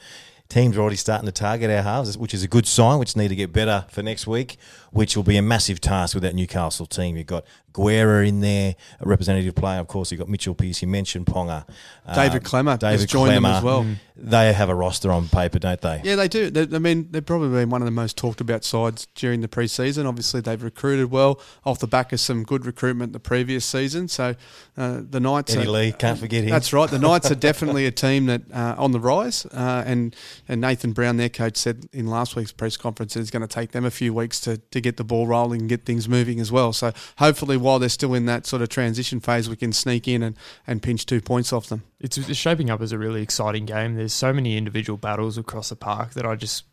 teams 0.49 0.77
are 0.77 0.81
already 0.81 0.97
starting 0.97 1.27
to 1.27 1.33
target 1.33 1.71
our 1.71 1.83
halves, 1.83 2.17
which 2.17 2.33
is 2.33 2.43
a 2.43 2.49
good 2.49 2.67
sign. 2.67 2.99
Which 2.99 3.17
need 3.17 3.29
to 3.29 3.37
get 3.37 3.53
better 3.53 3.87
for 3.91 4.03
next 4.03 4.27
week, 4.27 4.57
which 4.93 5.17
will 5.17 5.25
be 5.25 5.37
a 5.37 5.43
massive 5.43 5.81
task 5.81 6.15
with 6.15 6.23
that 6.23 6.35
Newcastle 6.35 6.87
team. 6.87 7.17
You've 7.17 7.27
got 7.27 7.45
Guerra 7.73 8.27
in 8.27 8.41
there, 8.41 8.75
a 9.01 9.09
representative 9.09 9.55
player, 9.55 9.79
of 9.79 9.87
course. 9.87 10.11
You've 10.11 10.19
got 10.19 10.29
Mitchell 10.29 10.55
Pearce. 10.55 10.83
You 10.83 10.89
mentioned 10.89 11.27
Ponga, 11.27 11.67
David 12.15 12.43
Klemmer 12.43 12.71
has 12.71 12.79
David 12.79 13.09
joined 13.09 13.33
them 13.33 13.45
as 13.45 13.63
well. 13.63 13.87
They 14.17 14.53
have 14.53 14.69
a 14.69 14.75
roster 14.75 15.13
on 15.13 15.29
paper, 15.29 15.61
don't 15.61 15.81
they? 15.81 16.01
Yeah, 16.03 16.17
they 16.17 16.27
do. 16.27 16.51
They, 16.51 16.75
I 16.75 16.81
mean, 16.81 17.09
they've 17.13 17.25
probably 17.25 17.51
been 17.51 17.71
one 17.71 17.83
of 17.83 17.87
the 17.87 17.93
most 17.93 18.17
talked 18.17 18.41
about 18.41 18.65
sides 18.65 19.07
during 19.15 19.43
the 19.43 19.49
preseason. 19.49 20.07
Obviously, 20.07 20.41
they've 20.41 20.63
recruited 20.63 21.13
well 21.13 21.41
off 21.65 21.79
the 21.79 21.87
back 21.87 22.13
of 22.13 22.19
some 22.19 22.43
good 22.43 22.67
recruitment 22.67 23.13
the 23.13 23.21
previous 23.21 23.65
season. 23.65 24.09
So 24.09 24.35
uh, 24.77 25.03
the 25.09 25.21
Knights, 25.21 25.55
Eddie 25.55 25.69
are, 25.69 25.71
Lee, 25.71 25.93
can't 25.93 26.19
forget 26.19 26.43
him. 26.43 26.51
That's 26.51 26.73
right. 26.73 26.91
The 26.91 26.99
Knights 26.99 27.31
are 27.31 27.35
definitely 27.37 27.87
a 27.87 27.93
team 27.93 28.27
that 28.27 28.43
uh, 28.53 28.75
on 28.77 28.91
the 28.91 29.01
rise. 29.01 29.47
Uh, 29.47 29.85
and 29.87 30.17
and 30.47 30.61
Nathan 30.61 30.93
Brown, 30.93 31.17
their 31.17 31.29
coach, 31.29 31.57
said 31.57 31.89
in 31.93 32.07
last 32.07 32.37
week's 32.37 32.53
press 32.53 32.77
conference 32.77 33.15
that 33.15 33.21
it's 33.21 33.31
going 33.31 33.47
to 33.47 33.49
take 33.49 33.73
them 33.73 33.85
a 33.85 33.91
few 33.91 34.13
weeks 34.15 34.41
to, 34.41 34.59
to 34.59 34.81
get 34.81 34.97
the 34.97 35.05
ball 35.05 35.27
rolling 35.27 35.63
and 35.63 35.69
get 35.69 35.85
things 35.85 36.09
moving 36.09 36.41
as 36.41 36.53
well. 36.53 36.73
So 36.73 36.93
hopefully, 37.19 37.57
while 37.57 37.79
they're 37.79 37.89
still 37.89 38.15
in 38.15 38.27
that 38.27 38.47
sort 38.47 38.63
of 38.63 38.69
transition 38.69 39.21
phase, 39.21 39.49
we 39.49 39.57
can 39.57 39.73
sneak 39.73 40.07
in 40.07 40.23
and, 40.23 40.37
and 40.67 40.83
pinch 40.83 41.07
two 41.07 41.21
points 41.21 41.53
off 41.53 41.67
them. 41.67 41.83
It's, 42.01 42.19
it's 42.19 42.37
shaping 42.37 42.71
up 42.71 42.81
as 42.81 42.93
a 42.93 42.99
really 42.99 43.23
exciting 43.23 43.67
game. 43.67 43.95
There's 43.95 44.13
so 44.13 44.33
many 44.33 44.57
individual 44.57 44.97
battles 44.97 45.39
across 45.39 45.71
the 45.71 45.77
park 45.77 46.15
that 46.15 46.27
I 46.27 46.37
just 46.37 46.65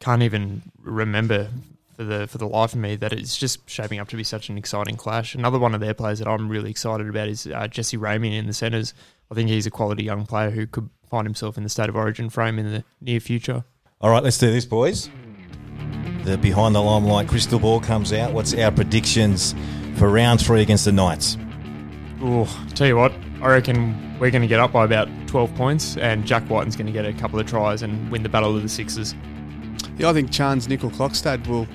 can't 0.00 0.22
even 0.22 0.62
remember 0.80 1.48
for 1.96 2.04
the 2.04 2.26
for 2.26 2.38
the 2.38 2.48
life 2.48 2.72
of 2.72 2.80
me 2.80 2.96
that 2.96 3.12
it's 3.12 3.36
just 3.36 3.68
shaping 3.68 3.98
up 3.98 4.08
to 4.08 4.16
be 4.16 4.24
such 4.24 4.48
an 4.48 4.58
exciting 4.58 4.96
clash. 4.96 5.34
Another 5.34 5.58
one 5.58 5.74
of 5.74 5.80
their 5.80 5.94
players 5.94 6.18
that 6.18 6.28
I'm 6.28 6.48
really 6.48 6.70
excited 6.70 7.08
about 7.08 7.28
is 7.28 7.46
uh, 7.46 7.68
Jesse 7.68 7.96
Ramien 7.96 8.32
in 8.32 8.46
the 8.46 8.52
centres. 8.52 8.94
I 9.30 9.34
think 9.34 9.48
he's 9.48 9.66
a 9.66 9.70
quality 9.70 10.04
young 10.04 10.26
player 10.26 10.50
who 10.50 10.66
could 10.66 10.88
find 11.12 11.26
himself 11.26 11.58
in 11.58 11.62
the 11.62 11.68
state 11.68 11.90
of 11.90 11.94
origin 11.94 12.30
frame 12.30 12.58
in 12.58 12.72
the 12.72 12.82
near 13.02 13.20
future. 13.20 13.64
All 14.00 14.10
right, 14.10 14.22
let's 14.22 14.38
do 14.38 14.50
this, 14.50 14.64
boys. 14.64 15.10
The 16.24 16.38
behind 16.38 16.74
the 16.74 16.80
limelight 16.80 17.28
crystal 17.28 17.58
ball 17.58 17.80
comes 17.80 18.14
out. 18.14 18.32
What's 18.32 18.54
our 18.54 18.72
predictions 18.72 19.54
for 19.96 20.08
round 20.08 20.40
three 20.40 20.62
against 20.62 20.86
the 20.86 20.92
Knights? 20.92 21.36
Ooh, 22.22 22.46
tell 22.74 22.86
you 22.86 22.96
what, 22.96 23.12
I 23.42 23.48
reckon 23.48 24.18
we're 24.18 24.30
going 24.30 24.40
to 24.40 24.48
get 24.48 24.58
up 24.58 24.72
by 24.72 24.86
about 24.86 25.08
12 25.26 25.54
points, 25.54 25.98
and 25.98 26.24
Jack 26.24 26.48
Wighton's 26.48 26.76
going 26.76 26.86
to 26.86 26.92
get 26.92 27.04
a 27.04 27.12
couple 27.12 27.38
of 27.38 27.46
tries 27.46 27.82
and 27.82 28.10
win 28.10 28.22
the 28.22 28.30
battle 28.30 28.56
of 28.56 28.62
the 28.62 28.68
sixes. 28.68 29.14
Yeah, 29.98 30.08
I 30.08 30.14
think 30.14 30.30
Charnze 30.30 30.66
Nicoll-Klokstad 30.66 31.46
will 31.46 31.68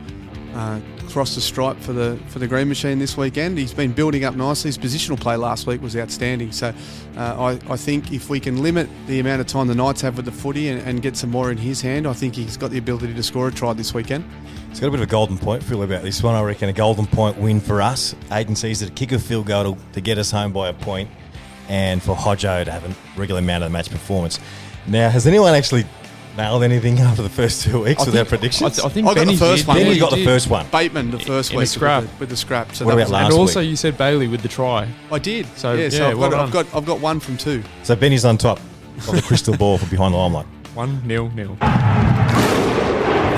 uh, 0.56 0.80
cross 1.08 1.36
the 1.36 1.42
stripe 1.42 1.78
for 1.80 1.94
the 1.94 2.20
for 2.28 2.40
the 2.40 2.48
Green 2.48 2.68
Machine 2.68 3.00
this 3.00 3.18
weekend. 3.18 3.58
He's 3.58 3.74
been 3.74 3.92
building 3.92 4.24
up 4.24 4.36
nicely. 4.36 4.70
His 4.70 4.78
positional 4.78 5.20
play 5.20 5.36
last 5.36 5.68
week 5.68 5.82
was 5.82 5.96
outstanding. 5.96 6.52
So 6.52 6.74
uh, 7.18 7.20
I, 7.20 7.74
I 7.74 7.78
think 7.78 8.12
if 8.12 8.30
we 8.30 8.40
can 8.40 8.62
limit 8.62 8.90
the 9.08 9.20
amount 9.20 9.42
of 9.42 9.48
time 9.48 9.68
the 9.68 9.76
Knights 9.76 10.02
have 10.02 10.18
with 10.18 10.26
the 10.26 10.32
footy 10.32 10.70
and, 10.70 10.82
and 10.82 11.02
get 11.02 11.18
some 11.18 11.32
more 11.32 11.52
in 11.52 11.58
his 11.58 11.82
hand, 11.82 12.08
I 12.08 12.14
think 12.14 12.36
he's 12.36 12.58
got 12.58 12.72
the 12.72 12.78
ability 12.78 13.14
to 13.14 13.24
score 13.24 13.48
a 13.48 13.52
try 13.52 13.74
this 13.74 13.94
weekend. 13.94 14.26
It's 14.70 14.80
got 14.80 14.88
a 14.88 14.92
bit 14.92 15.00
of 15.00 15.08
a 15.08 15.12
golden 15.12 15.38
point 15.38 15.64
feel 15.64 15.84
about 15.84 16.04
this 16.04 16.22
one. 16.22 16.36
I 16.36 16.44
reckon 16.44 16.70
a 16.70 16.74
golden 16.74 17.08
point 17.08 17.38
win 17.38 17.60
for 17.60 17.82
us. 17.82 18.14
Aidan 18.32 18.56
Sezer 18.56 18.94
kick 18.94 19.12
a 19.12 19.20
field 19.20 19.48
goal 19.48 19.76
to, 19.76 19.82
to 19.94 20.02
get 20.02 20.18
us 20.18 20.30
home 20.30 20.52
by 20.52 20.70
a 20.70 21.08
and 21.70 22.02
for 22.02 22.16
Hodjo 22.16 22.64
to 22.64 22.72
have 22.72 22.86
a 22.86 23.20
regular 23.20 23.40
amount 23.40 23.64
of 23.64 23.70
the 23.70 23.74
match 23.74 23.90
performance. 23.90 24.40
Now, 24.88 25.10
has 25.10 25.28
anyone 25.28 25.54
actually 25.54 25.86
nailed 26.38 26.64
anything 26.64 27.00
after 27.00 27.22
the 27.22 27.30
first 27.30 27.64
two 27.64 27.84
weeks 27.84 28.06
with 28.06 28.14
their 28.14 28.24
predictions? 28.26 28.64
I, 28.64 28.70
th- 28.74 28.86
I 28.86 28.90
think 28.90 29.08
I 29.08 29.14
got 29.14 29.20
the 29.20 29.26
Benny 29.26 29.38
first 29.38 29.62
did. 29.64 29.68
one. 29.68 29.78
Benny 29.78 29.90
Benny 29.90 30.00
got 30.00 30.10
the 30.12 30.16
did. 30.18 30.26
first 30.26 30.50
one. 30.50 30.68
Bateman 30.72 31.12
the 31.12 31.20
first 31.20 31.50
in 31.52 31.56
the 31.56 31.60
week 31.60 31.68
scrap. 31.68 32.04
With, 32.04 32.12
the, 32.14 32.20
with 32.20 32.30
the 32.30 32.38
scrap. 32.38 32.74
So 32.76 32.86
What 32.86 32.92
that 32.92 32.96
about 32.98 33.04
was- 33.06 33.12
last 33.12 33.26
And 33.26 33.34
also, 33.40 33.60
week? 33.60 33.70
you 33.70 33.76
said 33.76 33.98
Bailey 33.98 34.28
with 34.28 34.42
the 34.42 34.48
try. 34.48 34.88
I 35.12 35.20
did. 35.20 35.46
So, 35.58 35.74
yeah, 35.74 35.90
so 35.90 35.98
yeah, 35.98 36.08
I've, 36.10 36.18
well 36.18 36.30
got, 36.30 36.40
I've 36.48 36.54
done. 36.54 36.64
got 36.66 36.76
I've 36.78 36.86
got 36.86 37.00
one 37.02 37.20
from 37.20 37.38
two. 37.38 37.64
So 37.84 37.96
Benny's 37.96 38.24
on 38.26 38.38
top 38.38 38.60
of 38.98 39.12
the 39.16 39.22
crystal 39.22 39.58
ball 39.58 39.78
for 39.78 39.90
behind 39.90 40.14
the 40.14 40.18
limelight. 40.18 40.46
One 40.76 41.02
nil 41.06 41.30
nil. 41.36 41.58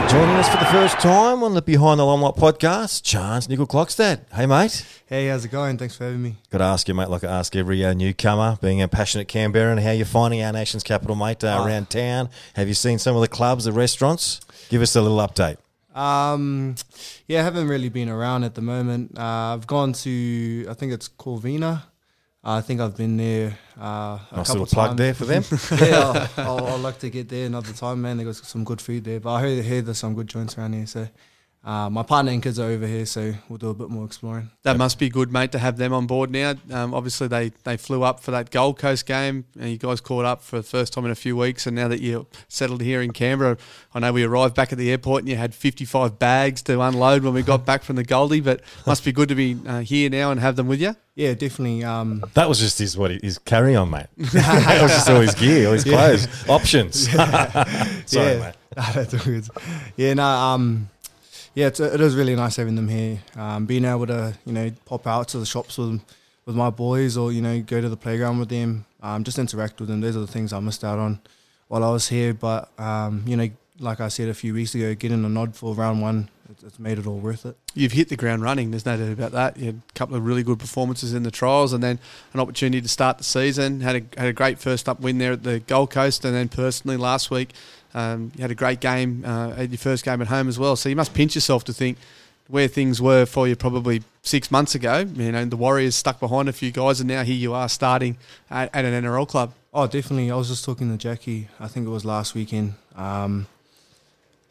Joining 0.09 0.35
us 0.37 0.49
for 0.49 0.57
the 0.57 0.65
first 0.65 0.99
time 0.99 1.43
on 1.43 1.53
the 1.53 1.61
Behind 1.61 1.99
the 1.99 2.03
Limelight 2.03 2.33
podcast, 2.33 3.03
Charnze 3.03 3.47
Nicoll-Klokstad. 3.47 4.21
Hey, 4.33 4.47
mate. 4.47 4.83
Hey, 5.05 5.27
how's 5.27 5.45
it 5.45 5.49
going? 5.51 5.77
Thanks 5.77 5.95
for 5.95 6.05
having 6.05 6.23
me. 6.23 6.37
Got 6.49 6.57
to 6.57 6.63
ask 6.63 6.87
you, 6.87 6.95
mate, 6.95 7.09
like 7.09 7.23
I 7.23 7.27
ask 7.27 7.55
every 7.55 7.85
uh, 7.85 7.93
newcomer, 7.93 8.57
being 8.59 8.81
a 8.81 8.87
passionate 8.87 9.27
Canberra, 9.27 9.69
and 9.71 9.79
how 9.79 9.91
you're 9.91 10.07
finding 10.07 10.41
our 10.41 10.51
nation's 10.51 10.81
capital, 10.81 11.15
mate, 11.15 11.43
uh, 11.43 11.57
Ah. 11.59 11.65
around 11.65 11.91
town. 11.91 12.29
Have 12.55 12.67
you 12.67 12.73
seen 12.73 12.97
some 12.97 13.15
of 13.15 13.21
the 13.21 13.27
clubs, 13.27 13.65
the 13.65 13.71
restaurants? 13.71 14.39
Give 14.69 14.81
us 14.81 14.95
a 14.95 15.01
little 15.01 15.19
update. 15.19 15.57
Um, 15.95 16.73
yeah, 17.27 17.41
I 17.41 17.43
haven't 17.43 17.67
really 17.67 17.89
been 17.89 18.09
around 18.09 18.43
at 18.45 18.55
the 18.55 18.61
moment. 18.61 19.15
Uh, 19.17 19.21
I've 19.53 19.67
gone 19.67 19.93
to, 19.93 20.65
I 20.67 20.73
think 20.73 20.91
it's 20.91 21.07
Corvina. 21.07 21.83
I 22.43 22.61
think 22.61 22.79
I've 22.79 22.95
been 22.95 23.17
there 23.17 23.57
uh, 23.77 23.83
a 23.83 24.37
Nice 24.37 24.47
couple 24.47 24.61
little 24.61 24.65
plug 24.67 24.97
there 24.97 25.13
for 25.13 25.25
them. 25.25 25.43
yeah, 25.79 26.27
I'll, 26.37 26.47
I'll, 26.47 26.67
I'll 26.67 26.77
like 26.77 26.99
to 26.99 27.09
get 27.09 27.27
there 27.27 27.45
another 27.47 27.73
time, 27.73 28.01
man. 28.01 28.17
They 28.17 28.23
got 28.23 28.35
some 28.35 28.63
good 28.63 28.81
food 28.81 29.03
there. 29.03 29.19
But 29.19 29.33
I 29.33 29.41
heard 29.61 29.85
there's 29.85 29.97
some 29.97 30.15
good 30.15 30.27
joints 30.27 30.57
around 30.57 30.73
here. 30.73 30.87
So 30.87 31.07
uh, 31.61 31.89
my 31.89 32.03
partner 32.03 32.31
and 32.31 32.41
kids 32.41 32.57
are 32.57 32.69
over 32.69 32.87
here, 32.87 33.05
so 33.05 33.33
we'll 33.49 33.57
do 33.57 33.69
a 33.69 33.73
bit 33.73 33.89
more 33.89 34.05
exploring. 34.05 34.49
That 34.63 34.77
must 34.77 34.97
be 34.97 35.09
good, 35.09 35.29
mate, 35.31 35.51
to 35.51 35.59
have 35.59 35.75
them 35.75 35.91
on 35.91 36.07
board 36.07 36.31
now. 36.31 36.55
Um, 36.71 36.93
obviously, 36.93 37.27
they, 37.27 37.49
they 37.63 37.75
flew 37.75 38.01
up 38.01 38.21
for 38.21 38.31
that 38.31 38.49
Gold 38.49 38.79
Coast 38.79 39.05
game, 39.05 39.43
and 39.59 39.69
you 39.69 39.77
guys 39.77 39.99
caught 39.99 40.23
up 40.23 40.41
for 40.41 40.55
the 40.57 40.63
first 40.63 40.93
time 40.93 41.03
in 41.03 41.11
a 41.11 41.15
few 41.15 41.35
weeks. 41.35 41.67
And 41.67 41.75
now 41.75 41.89
that 41.89 41.99
you're 42.01 42.25
settled 42.47 42.81
here 42.81 43.01
in 43.01 43.11
Canberra, 43.11 43.57
I 43.93 43.99
know 43.99 44.13
we 44.13 44.23
arrived 44.23 44.55
back 44.55 44.71
at 44.71 44.77
the 44.77 44.89
airport 44.89 45.23
and 45.23 45.29
you 45.29 45.35
had 45.35 45.53
55 45.53 46.17
bags 46.17 46.61
to 46.63 46.79
unload 46.79 47.23
when 47.23 47.33
we 47.33 47.43
got 47.43 47.65
back 47.65 47.83
from 47.83 47.97
the 47.97 48.05
Goldie, 48.05 48.39
but 48.39 48.61
must 48.87 49.03
be 49.03 49.11
good 49.11 49.27
to 49.27 49.35
be 49.35 49.57
uh, 49.67 49.79
here 49.81 50.09
now 50.09 50.31
and 50.31 50.39
have 50.39 50.55
them 50.55 50.67
with 50.67 50.79
you. 50.81 50.95
Yeah, 51.15 51.33
definitely. 51.33 51.83
Um, 51.83 52.23
That 52.35 52.47
was 52.47 52.59
just 52.59 52.79
his 52.79 52.97
what 52.97 53.11
his 53.11 53.37
carry 53.37 53.75
on, 53.75 53.89
mate. 53.89 54.07
that 54.17 54.81
was 54.81 54.91
just 54.91 55.09
all 55.09 55.19
his 55.19 55.35
gear, 55.35 55.67
all 55.67 55.73
his 55.73 55.83
clothes, 55.83 56.27
options. 56.47 57.09
Sorry, 57.11 57.25
yeah. 58.13 58.39
mate. 58.39 58.55
That's 58.93 59.13
all 59.13 59.19
good. 59.25 59.45
Yeah, 59.97 60.13
no, 60.13 60.23
um, 60.23 60.89
yeah, 61.59 61.67
it's, 61.67 61.81
it 61.81 61.99
is 61.99 62.15
really 62.15 62.37
nice 62.37 62.55
having 62.55 62.75
them 62.75 62.87
here. 62.87 63.19
Um, 63.35 63.65
being 63.65 63.83
able 63.83 64.07
to, 64.07 64.33
you 64.45 64.53
know, 64.53 64.71
pop 64.85 65.05
out 65.05 65.27
to 65.29 65.39
the 65.39 65.45
shops 65.45 65.77
with 65.77 66.01
with 66.45 66.55
my 66.55 66.69
boys, 66.69 67.17
or 67.17 67.33
you 67.33 67.41
know, 67.41 67.59
go 67.61 67.81
to 67.81 67.89
the 67.89 67.97
playground 67.97 68.39
with 68.39 68.47
them, 68.47 68.85
um, 69.03 69.25
just 69.25 69.37
interact 69.37 69.77
with 69.81 69.89
them. 69.89 69.99
Those 69.99 70.15
are 70.15 70.21
the 70.21 70.27
things 70.27 70.53
I 70.53 70.61
missed 70.61 70.85
out 70.85 70.99
on 70.99 71.19
while 71.67 71.83
I 71.83 71.91
was 71.91 72.07
here. 72.07 72.33
But 72.33 72.71
um, 72.79 73.23
you 73.25 73.35
know, 73.35 73.49
like 73.77 73.99
I 73.99 74.07
said 74.07 74.29
a 74.29 74.33
few 74.33 74.53
weeks 74.53 74.73
ago, 74.73 74.95
getting 74.95 75.25
a 75.25 75.29
nod 75.29 75.53
for 75.53 75.75
round 75.75 76.01
one, 76.01 76.29
it's, 76.49 76.63
it's 76.63 76.79
made 76.79 76.97
it 76.97 77.05
all 77.05 77.19
worth 77.19 77.45
it. 77.45 77.57
You've 77.73 77.91
hit 77.91 78.07
the 78.07 78.15
ground 78.15 78.41
running. 78.41 78.71
There's 78.71 78.85
no 78.85 78.95
doubt 78.95 79.11
about 79.11 79.33
that. 79.33 79.57
You 79.57 79.65
had 79.65 79.81
a 79.89 79.93
couple 79.95 80.15
of 80.15 80.25
really 80.25 80.43
good 80.43 80.59
performances 80.59 81.13
in 81.13 81.23
the 81.23 81.31
trials, 81.31 81.73
and 81.73 81.83
then 81.83 81.99
an 82.33 82.39
opportunity 82.39 82.79
to 82.79 82.87
start 82.87 83.17
the 83.17 83.25
season. 83.25 83.81
Had 83.81 83.97
a 83.97 84.19
had 84.19 84.29
a 84.29 84.33
great 84.33 84.59
first 84.59 84.87
up 84.87 85.01
win 85.01 85.17
there 85.17 85.33
at 85.33 85.43
the 85.43 85.59
Gold 85.59 85.91
Coast, 85.91 86.23
and 86.23 86.33
then 86.33 86.47
personally 86.47 86.95
last 86.95 87.29
week, 87.29 87.49
um, 87.93 88.31
you 88.35 88.41
had 88.41 88.51
a 88.51 88.55
great 88.55 88.79
game 88.79 89.23
uh, 89.25 89.51
at 89.57 89.69
your 89.69 89.77
first 89.77 90.05
game 90.05 90.21
at 90.21 90.27
home 90.27 90.47
as 90.47 90.59
well. 90.59 90.75
So 90.75 90.89
you 90.89 90.95
must 90.95 91.13
pinch 91.13 91.35
yourself 91.35 91.63
to 91.65 91.73
think 91.73 91.97
where 92.47 92.67
things 92.67 93.01
were 93.01 93.25
for 93.25 93.47
you 93.47 93.55
probably 93.55 94.03
six 94.23 94.51
months 94.51 94.75
ago. 94.75 94.99
You 94.99 95.31
know, 95.31 95.45
the 95.45 95.57
Warriors 95.57 95.95
stuck 95.95 96.19
behind 96.19 96.49
a 96.49 96.53
few 96.53 96.71
guys, 96.71 96.99
and 96.99 97.07
now 97.07 97.23
here 97.23 97.35
you 97.35 97.53
are 97.53 97.69
starting 97.69 98.17
at, 98.49 98.73
at 98.75 98.85
an 98.85 99.03
NRL 99.03 99.27
club. 99.27 99.53
Oh, 99.73 99.85
definitely. 99.85 100.31
I 100.31 100.35
was 100.35 100.49
just 100.49 100.65
talking 100.65 100.89
to 100.89 100.97
Jackie. 100.97 101.47
I 101.59 101.67
think 101.67 101.85
it 101.85 101.89
was 101.89 102.05
last 102.05 102.33
weekend. 102.33 102.73
Um, 102.95 103.47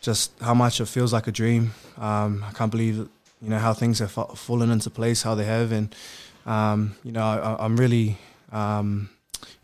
just 0.00 0.32
how 0.40 0.54
much 0.54 0.80
it 0.80 0.86
feels 0.86 1.12
like 1.12 1.26
a 1.26 1.32
dream. 1.32 1.72
Um, 1.96 2.44
I 2.46 2.52
can't 2.52 2.70
believe 2.70 3.08
you 3.42 3.50
know 3.50 3.58
how 3.58 3.72
things 3.72 3.98
have 3.98 4.12
fallen 4.12 4.70
into 4.70 4.90
place, 4.90 5.22
how 5.22 5.34
they 5.34 5.44
have, 5.44 5.72
and 5.72 5.94
um, 6.46 6.96
you 7.02 7.12
know 7.12 7.22
I, 7.22 7.64
I'm 7.64 7.76
really 7.76 8.16
um, 8.52 9.10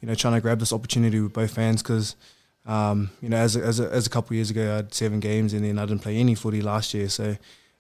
you 0.00 0.09
know 0.09 0.14
trying 0.14 0.35
to 0.35 0.40
grab 0.40 0.59
this 0.59 0.73
opportunity 0.73 1.21
with 1.21 1.33
both 1.33 1.52
fans 1.52 1.83
because 1.83 2.16
um, 2.66 3.11
you 3.21 3.28
know 3.28 3.37
as 3.37 3.56
a, 3.56 3.61
as 3.62 3.80
a, 3.80 3.90
as 3.90 4.06
a 4.06 4.11
couple 4.11 4.28
of 4.30 4.37
years 4.37 4.50
ago 4.50 4.73
I 4.73 4.76
had 4.76 4.94
seven 4.94 5.21
games 5.21 5.52
and 5.52 5.64
then 5.64 5.78
I 5.78 5.87
didn't 5.87 6.02
play 6.02 6.16
any 6.16 6.35
footy 6.35 6.62
last 6.62 6.94
year. 6.94 7.09
So 7.09 7.37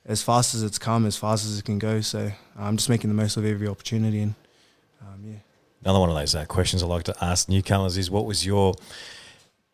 as 0.06 0.22
fast 0.22 0.54
as 0.54 0.62
it's 0.62 0.78
come, 0.78 1.06
as 1.06 1.16
fast 1.16 1.46
as 1.46 1.58
it 1.58 1.64
can 1.64 1.78
go. 1.78 2.00
So 2.02 2.30
I'm 2.58 2.76
just 2.76 2.88
making 2.90 3.08
the 3.10 3.14
most 3.14 3.36
of 3.36 3.44
every 3.44 3.68
opportunity 3.68 4.20
and 4.20 4.34
um, 5.00 5.20
yeah. 5.24 5.38
Another 5.82 6.00
one 6.00 6.08
of 6.10 6.16
those 6.16 6.34
uh, 6.34 6.44
questions 6.46 6.82
I 6.82 6.86
like 6.86 7.04
to 7.04 7.14
ask 7.24 7.48
newcomers 7.48 7.96
is 7.96 8.10
what 8.10 8.24
was 8.26 8.44
your 8.46 8.74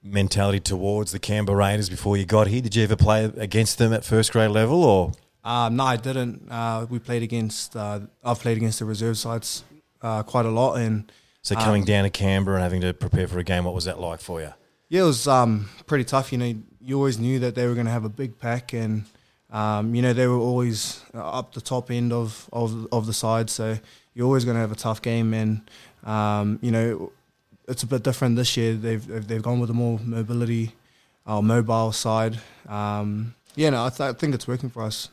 mentality 0.02 0.60
towards 0.60 1.12
the 1.12 1.18
Canberra 1.18 1.58
Raiders 1.58 1.88
before 1.90 2.16
you 2.16 2.24
got 2.24 2.46
here? 2.46 2.60
Did 2.62 2.74
you 2.76 2.84
ever 2.84 2.96
play 2.96 3.24
against 3.36 3.78
them 3.78 3.92
at 3.92 4.04
first 4.04 4.32
grade 4.32 4.50
level 4.50 4.82
or 4.84 5.12
Um, 5.44 5.76
no, 5.76 5.84
I 5.84 5.96
didn't. 5.96 6.48
Uh, 6.50 6.86
we 6.88 6.98
played 6.98 7.22
against. 7.22 7.76
Uh, 7.76 8.00
I've 8.24 8.40
played 8.40 8.56
against 8.56 8.78
the 8.78 8.84
reserve 8.84 9.18
sides 9.18 9.64
uh, 10.02 10.22
quite 10.22 10.46
a 10.46 10.50
lot, 10.50 10.74
and 10.74 11.10
so 11.42 11.54
coming 11.54 11.82
Um, 11.82 11.86
down 11.86 12.04
to 12.04 12.10
Canberra 12.10 12.56
and 12.56 12.62
having 12.62 12.80
to 12.82 12.92
prepare 12.92 13.26
for 13.28 13.38
a 13.38 13.44
game, 13.44 13.64
what 13.64 13.74
was 13.74 13.84
that 13.84 14.00
like 14.00 14.20
for 14.20 14.40
you? 14.40 14.52
Yeah, 14.90 15.02
it 15.02 15.04
was 15.04 15.28
um, 15.28 15.70
pretty 15.86 16.04
tough. 16.04 16.32
You 16.32 16.38
know, 16.38 16.54
you 16.82 16.96
always 16.96 17.18
knew 17.18 17.38
that 17.38 17.54
they 17.54 17.66
were 17.66 17.74
going 17.74 17.86
to 17.86 17.92
have 17.92 18.04
a 18.04 18.10
big 18.10 18.38
pack, 18.38 18.74
and 18.74 19.04
um, 19.50 19.94
you 19.94 20.02
know 20.02 20.12
they 20.12 20.26
were 20.26 20.36
always 20.36 21.02
up 21.14 21.54
the 21.54 21.60
top 21.60 21.90
end 21.90 22.12
of 22.12 22.50
of, 22.52 22.88
of 22.92 23.06
the 23.06 23.12
side. 23.12 23.48
So 23.48 23.78
you're 24.14 24.26
always 24.26 24.44
going 24.44 24.56
to 24.56 24.60
have 24.60 24.72
a 24.72 24.76
tough 24.76 25.00
game, 25.00 25.32
and 25.32 25.60
um, 26.04 26.58
you 26.60 26.72
know 26.72 27.12
it's 27.68 27.84
a 27.84 27.86
bit 27.86 28.02
different 28.02 28.34
this 28.34 28.56
year. 28.56 28.74
They've 28.74 29.26
they've, 29.28 29.40
gone 29.40 29.60
with 29.60 29.70
a 29.70 29.74
more 29.74 30.00
mobility, 30.02 30.72
uh, 31.24 31.40
mobile 31.40 31.92
side. 31.92 32.40
Um, 32.68 33.36
yeah, 33.54 33.70
no, 33.70 33.84
I, 33.84 33.90
th- 33.90 34.00
I 34.00 34.12
think 34.12 34.34
it's 34.34 34.48
working 34.48 34.70
for 34.70 34.82
us. 34.82 35.08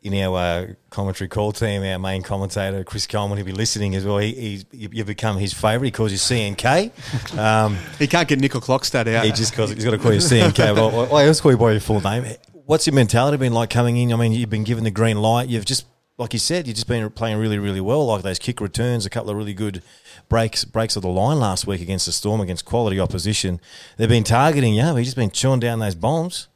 In 0.00 0.14
our 0.14 0.38
uh, 0.38 0.66
commentary 0.90 1.26
call 1.26 1.50
team, 1.50 1.82
our 1.82 1.98
main 1.98 2.22
commentator 2.22 2.84
Chris 2.84 3.06
Coleman, 3.08 3.36
he'll 3.36 3.44
be 3.44 3.50
listening 3.52 3.96
as 3.96 4.04
well. 4.04 4.18
He, 4.18 4.32
he's, 4.32 4.64
you've 4.70 5.08
become 5.08 5.38
his 5.38 5.52
favourite. 5.52 5.86
He 5.86 5.90
calls 5.90 6.12
you 6.12 6.18
CNK. 6.18 7.36
Um, 7.36 7.76
He 7.98 8.06
can't 8.06 8.28
get 8.28 8.38
Nicoll-Klokstad 8.38 9.12
out. 9.12 9.24
he 9.24 9.32
just 9.32 9.54
calls, 9.54 9.70
he's 9.70 9.84
got 9.84 9.90
to 9.90 9.98
call 9.98 10.12
you 10.12 10.20
CNK. 10.20 10.76
But 10.76 10.94
I, 10.94 10.98
I 11.18 11.22
always 11.22 11.40
call 11.40 11.50
you 11.50 11.58
by 11.58 11.72
your 11.72 11.80
full 11.80 12.00
name. 12.00 12.24
What's 12.66 12.86
your 12.86 12.94
mentality 12.94 13.38
been 13.38 13.52
like 13.52 13.70
coming 13.70 13.96
in? 13.96 14.12
I 14.12 14.16
mean, 14.16 14.30
you've 14.32 14.48
been 14.50 14.62
given 14.62 14.84
the 14.84 14.92
green 14.92 15.20
light. 15.20 15.48
You've 15.48 15.64
just, 15.64 15.84
like 16.16 16.32
you 16.32 16.38
said, 16.38 16.68
you've 16.68 16.76
just 16.76 16.86
been 16.86 17.10
playing 17.10 17.38
really, 17.38 17.58
really 17.58 17.80
well. 17.80 18.06
Like 18.06 18.22
those 18.22 18.38
kick 18.38 18.60
returns, 18.60 19.04
a 19.04 19.10
couple 19.10 19.30
of 19.30 19.36
really 19.36 19.52
good 19.54 19.82
breaks 20.28 20.64
breaks 20.64 20.94
of 20.94 21.02
the 21.02 21.08
line 21.08 21.40
last 21.40 21.66
week 21.66 21.80
against 21.80 22.06
the 22.06 22.12
Storm, 22.12 22.40
against 22.40 22.64
quality 22.64 23.00
opposition. 23.00 23.60
They've 23.96 24.08
been 24.08 24.22
targeting 24.24 24.74
you. 24.74 24.84
You've 24.96 25.04
just 25.04 25.16
been 25.16 25.30
chewing 25.32 25.58
down 25.60 25.80
those 25.80 25.94
bombs 25.96 26.46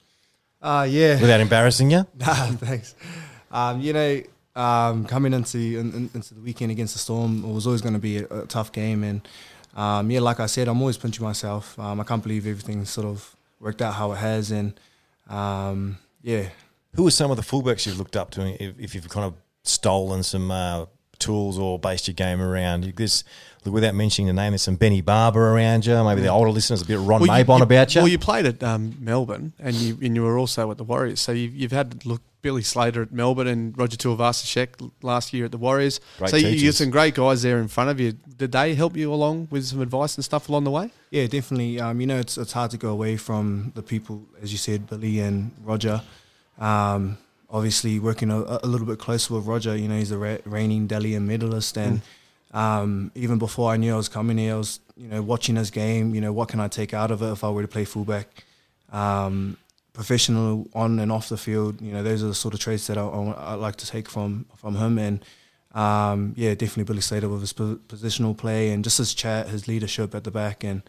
Uh, 0.61 0.87
yeah. 0.89 1.21
without 1.21 1.41
embarrassing 1.41 1.91
you. 1.91 2.07
Nah, 2.19 2.35
thanks. 2.53 2.95
Um, 3.53 3.81
you 3.81 3.93
know, 3.93 4.23
um, 4.57 5.05
coming 5.07 5.33
into 5.35 5.59
in, 5.59 5.93
in- 5.95 6.11
into 6.15 6.35
the 6.35 6.41
weekend 6.41 6.71
against 6.73 6.95
the 6.95 6.99
Storm, 6.99 7.45
it 7.45 7.53
was 7.53 7.67
always 7.67 7.83
going 7.83 7.95
to 7.95 8.01
be 8.01 8.19
a, 8.19 8.27
a 8.27 8.47
tough 8.47 8.73
game, 8.73 9.05
and 9.05 9.21
um, 9.77 10.11
yeah, 10.11 10.21
like 10.21 10.41
I 10.41 10.47
said, 10.47 10.69
I'm 10.69 10.81
always 10.81 10.97
pinching 10.99 11.25
myself. 11.25 11.79
Um, 11.79 12.01
I 12.01 12.05
can't 12.05 12.23
believe 12.23 12.47
everything 12.47 12.85
sort 12.85 13.07
of 13.07 13.37
worked 13.61 13.81
out 13.83 13.95
how 13.95 14.13
it 14.13 14.17
has, 14.17 14.51
and 14.51 14.75
um, 15.29 15.99
yeah, 16.23 16.49
Who 16.95 17.07
are 17.07 17.11
some 17.11 17.31
of 17.31 17.37
the 17.37 17.43
fullbacks 17.43 17.87
you've 17.87 17.99
looked 17.99 18.17
up 18.17 18.31
to 18.33 18.63
if, 18.63 18.79
if 18.79 18.95
you've 18.95 19.09
kind 19.09 19.27
of 19.27 19.35
stolen 19.65 20.23
some 20.23 20.51
uh, 20.51 20.87
tools 21.23 21.59
or 21.59 21.79
based 21.79 22.07
your 22.09 22.15
game 22.15 22.41
around? 22.43 22.85
You- 22.85 22.93
This, 22.93 23.25
without 23.65 23.95
mentioning 23.95 24.27
the 24.27 24.33
name, 24.33 24.53
there's 24.53 24.63
some 24.63 24.77
Benny 24.77 25.01
Barba 25.01 25.39
around 25.39 25.87
you. 25.87 26.03
Maybe 26.05 26.21
the 26.23 26.29
older 26.29 26.51
listeners 26.51 26.83
a 26.83 26.85
bit 26.85 26.97
of 26.99 27.07
Ron 27.07 27.21
Well, 27.23 27.31
Maybon 27.31 27.61
about 27.63 27.95
you. 27.95 28.01
Well, 28.03 28.09
you 28.09 28.19
played 28.19 28.47
at 28.47 28.63
um, 28.63 28.97
Melbourne, 29.01 29.53
and 29.59 29.75
you 29.77 29.97
and 30.03 30.15
you 30.17 30.23
were 30.23 30.37
also 30.39 30.71
at 30.71 30.79
the 30.79 30.85
Warriors. 30.85 31.21
So 31.21 31.33
you've, 31.33 31.55
you've 31.55 31.73
had 31.73 32.01
to 32.01 32.09
look 32.09 32.23
Billy 32.43 32.63
Slater 32.63 33.03
at 33.03 33.13
Melbourne 33.13 33.47
and 33.47 33.79
Roger 33.79 33.97
Tuivasa-Sheck 33.97 34.91
last 35.03 35.33
year 35.33 35.45
at 35.45 35.53
the 35.53 35.59
Warriors. 35.59 36.01
Great 36.19 36.31
so 36.31 36.37
you, 36.37 36.49
you 36.49 36.53
teachers. 36.55 36.75
got 36.75 36.85
some 36.85 36.91
great 36.91 37.15
guys 37.15 37.43
there 37.43 37.59
in 37.61 37.69
front 37.69 37.89
of 37.91 38.01
you. 38.01 38.13
Did 38.37 38.51
they 38.51 38.75
help 38.75 38.97
you 38.97 39.15
along 39.15 39.47
with 39.53 39.65
some 39.67 39.81
advice 39.81 40.17
and 40.17 40.25
stuff 40.25 40.49
along 40.49 40.65
the 40.65 40.73
way? 40.73 40.91
yeah, 41.13 41.27
definitely. 41.29 41.79
Um, 41.79 42.01
you 42.01 42.07
know, 42.09 42.19
it's 42.19 42.37
it's 42.37 42.53
hard 42.53 42.73
to 42.73 42.79
go 42.79 42.89
away 42.89 43.17
from 43.17 43.71
the 43.77 43.83
people, 43.83 44.27
as 44.43 44.51
you 44.51 44.59
said, 44.59 44.89
Billy 44.89 45.21
and 45.21 45.53
Roger. 45.63 46.03
Um, 46.59 47.17
obviously, 47.53 48.01
working 48.01 48.31
a, 48.31 48.59
a 48.63 48.67
little 48.67 48.87
bit 48.87 48.99
closer 48.99 49.35
with 49.35 49.47
Roger. 49.47 49.77
You 49.77 49.87
know, 49.87 49.97
he's 49.97 50.11
a 50.11 50.19
re- 50.19 50.41
reigning 50.45 50.87
Dally 50.87 51.15
M 51.15 51.27
medalist, 51.27 51.77
and 51.77 52.01
um, 52.53 53.13
even 53.15 53.39
before 53.39 53.71
I 53.71 53.77
knew 53.77 53.95
I 53.95 53.97
was 53.97 54.09
coming 54.09 54.39
here, 54.39 54.55
I 54.55 54.59
was 54.59 54.81
you 54.97 55.09
know 55.09 55.23
watching 55.23 55.57
his 55.57 55.71
game. 55.71 56.15
You 56.15 56.21
know, 56.21 56.33
what 56.33 56.49
can 56.49 56.59
I 56.59 56.69
take 56.69 56.93
out 56.95 57.11
of 57.11 57.23
it 57.23 57.31
if 57.31 57.45
I 57.45 57.51
were 57.51 57.63
to 57.63 57.69
play 57.69 57.85
fullback? 57.85 58.45
Um, 58.91 59.57
professional 59.93 60.67
on 60.75 60.99
and 60.99 61.13
off 61.13 61.29
the 61.29 61.37
field. 61.37 61.81
You 61.81 61.93
know, 61.93 62.03
those 62.03 62.23
are 62.23 62.29
the 62.29 62.35
sort 62.35 62.55
of 62.55 62.61
traits 62.61 62.87
that 62.87 62.97
I, 62.99 63.03
I, 63.07 63.31
I 63.31 63.55
like 63.55 63.77
to 63.77 63.87
take 63.87 64.09
from 64.09 64.47
from 64.57 64.77
him. 64.77 64.99
And 64.99 65.25
um, 65.75 66.35
yeah, 66.37 66.55
definitely 66.55 66.85
Billy 66.85 67.01
Slater 67.01 67.29
with 67.29 67.41
his 67.41 67.53
po- 67.53 67.79
positional 67.89 68.37
play 68.37 68.71
and 68.71 68.83
just 68.83 68.99
his 68.99 69.15
chat, 69.15 69.49
his 69.49 69.69
leadership 69.69 70.15
at 70.15 70.25
the 70.25 70.31
back, 70.31 70.65
and 70.65 70.83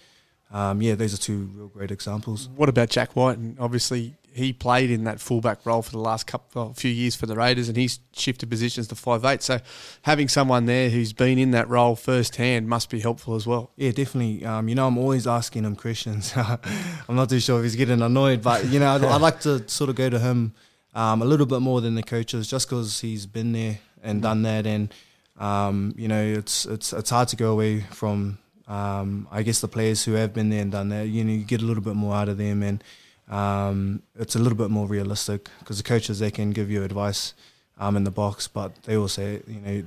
um, 0.51 0.81
yeah, 0.81 0.95
those 0.95 1.13
are 1.13 1.17
two 1.17 1.49
real 1.55 1.67
great 1.67 1.91
examples. 1.91 2.47
What 2.55 2.69
about 2.69 2.89
Jack 2.89 3.15
White? 3.15 3.37
And 3.37 3.57
obviously, 3.59 4.15
he 4.33 4.51
played 4.51 4.89
in 4.89 5.03
that 5.03 5.19
fullback 5.19 5.65
role 5.65 5.81
for 5.81 5.91
the 5.91 5.99
last 5.99 6.27
couple 6.27 6.63
well, 6.65 6.73
few 6.73 6.91
years 6.91 7.15
for 7.15 7.25
the 7.25 7.35
Raiders, 7.35 7.67
and 7.67 7.77
he's 7.77 7.99
shifted 8.13 8.49
positions 8.49 8.87
to 8.87 8.95
five 8.95 9.23
eight. 9.25 9.41
So 9.41 9.59
having 10.03 10.27
someone 10.27 10.65
there 10.65 10.89
who's 10.89 11.13
been 11.13 11.37
in 11.37 11.51
that 11.51 11.69
role 11.69 11.95
firsthand 11.95 12.67
must 12.67 12.89
be 12.89 12.99
helpful 12.99 13.35
as 13.35 13.45
well. 13.45 13.71
Yeah, 13.75 13.91
definitely. 13.91 14.45
Um, 14.45 14.67
you 14.67 14.75
know, 14.75 14.87
I'm 14.87 14.97
always 14.97 15.27
asking 15.27 15.63
him 15.65 15.75
questions. 15.75 16.33
I'm 16.35 17.15
not 17.15 17.29
too 17.29 17.39
sure 17.39 17.59
if 17.59 17.63
he's 17.63 17.75
getting 17.75 18.01
annoyed, 18.01 18.41
but 18.41 18.65
you 18.65 18.79
know, 18.79 18.95
I'd, 18.95 19.03
I'd 19.03 19.21
like 19.21 19.39
to 19.41 19.67
sort 19.69 19.89
of 19.89 19.95
go 19.95 20.09
to 20.09 20.19
him 20.19 20.53
um, 20.95 21.21
a 21.21 21.25
little 21.25 21.45
bit 21.45 21.59
more 21.59 21.81
than 21.81 21.95
the 21.95 22.03
coaches, 22.03 22.47
just 22.47 22.69
because 22.69 23.01
he's 23.01 23.25
been 23.25 23.51
there 23.51 23.79
and 24.01 24.21
done 24.21 24.41
that, 24.43 24.65
and 24.65 24.93
um, 25.37 25.93
you 25.97 26.07
know, 26.07 26.21
it's 26.21 26.65
it's 26.65 26.93
it's 26.93 27.09
hard 27.09 27.27
to 27.29 27.35
go 27.35 27.51
away 27.51 27.81
from. 27.81 28.39
Um, 28.65 29.27
I 29.29 29.43
guess 29.43 29.59
the 29.59 29.67
players 29.67 30.05
who 30.05 30.13
have 30.13 30.33
been 30.33 30.49
there 30.49 30.61
and 30.61 30.71
done 30.71 30.87
that, 30.87 31.09
you 31.09 31.25
know, 31.25 31.33
you 31.33 31.43
get 31.43 31.61
a 31.61 31.65
little 31.65 31.83
bit 31.83 31.95
more 31.95 32.15
out 32.15 32.29
of 32.29 32.37
them, 32.37 32.63
and 32.63 32.81
um, 33.29 34.03
it's 34.19 34.35
a 34.35 34.39
little 34.39 34.57
bit 34.57 34.69
more 34.69 34.87
realistic 34.87 35.49
because 35.59 35.77
the 35.77 35.83
coaches 35.83 36.19
they 36.19 36.31
can 36.31 36.51
give 36.51 36.69
you 36.69 36.83
advice 36.83 37.33
um, 37.79 37.95
in 37.95 38.03
the 38.03 38.11
box, 38.11 38.47
but 38.47 38.75
they 38.83 38.97
will 38.97 39.07
say, 39.07 39.41
you 39.47 39.59
know, 39.59 39.83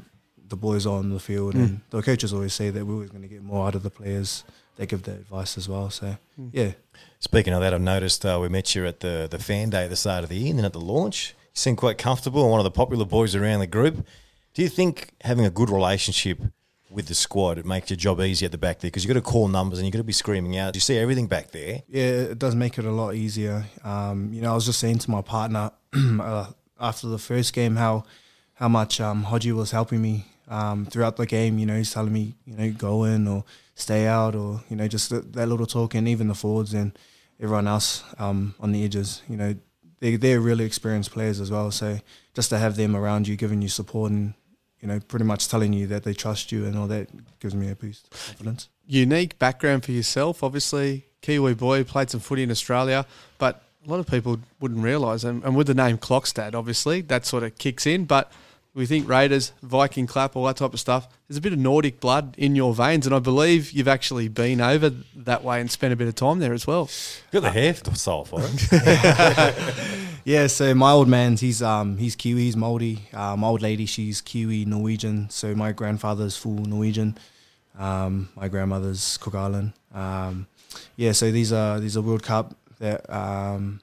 the 0.48 0.56
boys 0.56 0.86
are 0.86 0.98
on 0.98 1.10
the 1.10 1.20
field, 1.20 1.54
and 1.54 1.80
the 1.90 2.02
coaches 2.02 2.32
always 2.32 2.54
say 2.54 2.70
that 2.70 2.84
we're 2.84 2.94
always 2.94 3.10
going 3.10 3.22
to 3.22 3.28
get 3.28 3.42
more 3.42 3.66
out 3.66 3.74
of 3.74 3.82
the 3.82 3.90
players. 3.90 4.44
They 4.76 4.86
give 4.86 5.02
that 5.04 5.16
advice 5.16 5.56
as 5.58 5.68
well. 5.68 5.90
So 5.90 6.16
yeah, 6.52 6.72
Speaking 7.18 7.54
of 7.54 7.60
that, 7.60 7.72
I've 7.72 7.80
noticed 7.80 8.24
uh, 8.24 8.38
we 8.40 8.48
met 8.48 8.74
you 8.74 8.86
at 8.86 9.00
the, 9.00 9.26
the 9.30 9.38
fan 9.38 9.70
day 9.70 9.84
at 9.84 9.90
the 9.90 9.96
start 9.96 10.22
of 10.22 10.28
the 10.30 10.36
year 10.36 10.50
and 10.50 10.58
then 10.58 10.66
at 10.66 10.72
the 10.72 10.80
launch. 10.80 11.34
You 11.42 11.50
seem 11.54 11.76
quite 11.76 11.98
comfortable 11.98 12.42
and 12.42 12.50
one 12.50 12.60
of 12.60 12.64
the 12.64 12.70
popular 12.70 13.04
boys 13.04 13.34
around 13.34 13.60
the 13.60 13.66
group. 13.66 14.06
Do 14.54 14.62
you 14.62 14.68
think 14.68 15.10
having 15.22 15.44
a 15.44 15.50
good 15.50 15.70
relationship 15.70 16.38
with 16.96 17.06
the 17.06 17.14
squad, 17.14 17.58
it 17.58 17.66
makes 17.66 17.90
your 17.90 17.98
job 17.98 18.20
easier 18.20 18.46
at 18.46 18.52
the 18.52 18.58
back 18.58 18.80
there? 18.80 18.88
Because 18.88 19.04
you've 19.04 19.14
got 19.14 19.22
to 19.22 19.30
call 19.30 19.46
numbers 19.46 19.78
and 19.78 19.86
you've 19.86 19.92
got 19.92 19.98
to 19.98 20.04
be 20.04 20.12
screaming 20.12 20.56
out. 20.56 20.74
You 20.74 20.80
see 20.80 20.96
everything 20.96 21.28
back 21.28 21.52
there. 21.52 21.82
yeah, 21.88 22.32
it 22.32 22.38
does 22.38 22.56
make 22.56 22.78
it 22.78 22.86
a 22.86 22.90
lot 22.90 23.14
easier. 23.14 23.66
Um, 23.84 24.32
you 24.32 24.40
know, 24.40 24.50
I 24.50 24.54
was 24.54 24.64
just 24.64 24.80
saying 24.80 24.98
to 25.00 25.10
my 25.10 25.20
partner 25.20 25.70
uh, 25.94 26.46
after 26.80 27.06
the 27.06 27.18
first 27.18 27.52
game 27.52 27.76
how 27.76 28.04
how 28.54 28.68
much 28.68 29.02
um, 29.02 29.26
Hodgie 29.26 29.52
was 29.52 29.70
helping 29.70 30.00
me 30.00 30.24
um, 30.48 30.86
throughout 30.86 31.16
the 31.16 31.26
game. 31.26 31.58
You 31.58 31.66
know, 31.66 31.76
he's 31.76 31.92
telling 31.92 32.12
me, 32.12 32.34
you 32.46 32.56
know, 32.56 32.72
go 32.72 33.04
in 33.04 33.28
or 33.28 33.44
stay 33.74 34.06
out, 34.06 34.34
or 34.34 34.62
you 34.70 34.76
know, 34.76 34.88
just 34.88 35.10
that, 35.10 35.34
that 35.34 35.46
little 35.46 35.66
talk, 35.66 35.94
and 35.94 36.08
even 36.08 36.28
the 36.28 36.34
forwards 36.34 36.72
and 36.72 36.98
everyone 37.38 37.68
else 37.68 38.02
um, 38.18 38.54
on 38.58 38.72
the 38.72 38.82
edges. 38.82 39.22
You 39.28 39.36
know, 39.36 39.54
they 40.00 40.16
they're 40.16 40.40
really 40.40 40.64
experienced 40.64 41.10
players 41.10 41.40
as 41.40 41.50
well. 41.50 41.70
So 41.70 41.98
just 42.32 42.48
to 42.48 42.58
have 42.58 42.76
them 42.76 42.96
around 42.96 43.28
you, 43.28 43.36
giving 43.36 43.60
you 43.60 43.68
support 43.68 44.12
and 44.12 44.32
you 44.86 44.92
know, 44.92 45.00
pretty 45.00 45.24
much 45.24 45.48
telling 45.48 45.72
you 45.72 45.88
that 45.88 46.04
they 46.04 46.14
trust 46.14 46.52
you 46.52 46.64
and 46.64 46.78
all 46.78 46.86
that 46.86 47.08
gives 47.40 47.56
me 47.56 47.68
a 47.70 47.74
boost 47.74 48.06
of 48.06 48.20
confidence. 48.28 48.68
Unique 48.86 49.36
background 49.36 49.84
for 49.84 49.90
yourself, 49.90 50.44
obviously. 50.44 51.06
Kiwi 51.22 51.54
boy, 51.54 51.82
played 51.82 52.08
some 52.08 52.20
footy 52.20 52.44
in 52.44 52.52
Australia, 52.52 53.04
but 53.38 53.64
a 53.84 53.90
lot 53.90 53.98
of 53.98 54.06
people 54.06 54.38
wouldn't 54.60 54.84
realise, 54.84 55.24
and, 55.24 55.42
and 55.42 55.56
with 55.56 55.66
the 55.66 55.74
name 55.74 55.98
Klokstad, 55.98 56.54
obviously, 56.54 57.00
that 57.00 57.26
sort 57.26 57.42
of 57.42 57.58
kicks 57.58 57.84
in. 57.84 58.04
But 58.04 58.30
we 58.74 58.86
think 58.86 59.08
Raiders, 59.08 59.52
Viking 59.60 60.06
clap, 60.06 60.36
all 60.36 60.44
that 60.44 60.58
type 60.58 60.72
of 60.72 60.78
stuff. 60.78 61.08
There's 61.26 61.38
a 61.38 61.40
bit 61.40 61.52
of 61.52 61.58
Nordic 61.58 61.98
blood 61.98 62.36
in 62.38 62.54
your 62.54 62.72
veins, 62.72 63.06
and 63.06 63.14
I 63.14 63.18
believe 63.18 63.72
you've 63.72 63.88
actually 63.88 64.28
been 64.28 64.60
over 64.60 64.90
that 65.16 65.42
way 65.42 65.60
and 65.60 65.68
spent 65.68 65.92
a 65.92 65.96
bit 65.96 66.06
of 66.06 66.14
time 66.14 66.38
there 66.38 66.52
as 66.52 66.64
well. 66.64 66.88
You've 67.32 67.42
got 67.42 67.42
the 67.42 67.50
hair 67.50 67.72
to 67.72 67.96
soul 67.96 68.24
for 68.24 68.40
it. 68.40 69.86
Yeah, 70.26 70.48
so 70.48 70.74
my 70.74 70.90
old 70.90 71.06
man's 71.06 71.40
he's 71.40 71.62
um 71.62 71.98
he's 71.98 72.16
Kiwi, 72.16 72.46
he's 72.46 72.56
Maori. 72.56 72.98
Uh, 73.12 73.36
my 73.36 73.46
old 73.46 73.62
lady 73.62 73.86
she's 73.86 74.20
Kiwi 74.20 74.64
Norwegian. 74.64 75.30
So 75.30 75.54
my 75.54 75.70
grandfather's 75.70 76.36
full 76.36 76.56
Norwegian. 76.56 77.16
Um, 77.78 78.30
my 78.34 78.48
grandmother's 78.48 79.18
Cook 79.18 79.36
Island. 79.36 79.72
Um, 79.94 80.48
yeah, 80.96 81.12
so 81.12 81.30
these 81.30 81.52
are 81.52 81.78
these 81.78 81.96
are 81.96 82.00
World 82.00 82.24
Cup 82.24 82.56
that 82.80 83.08
um, 83.08 83.80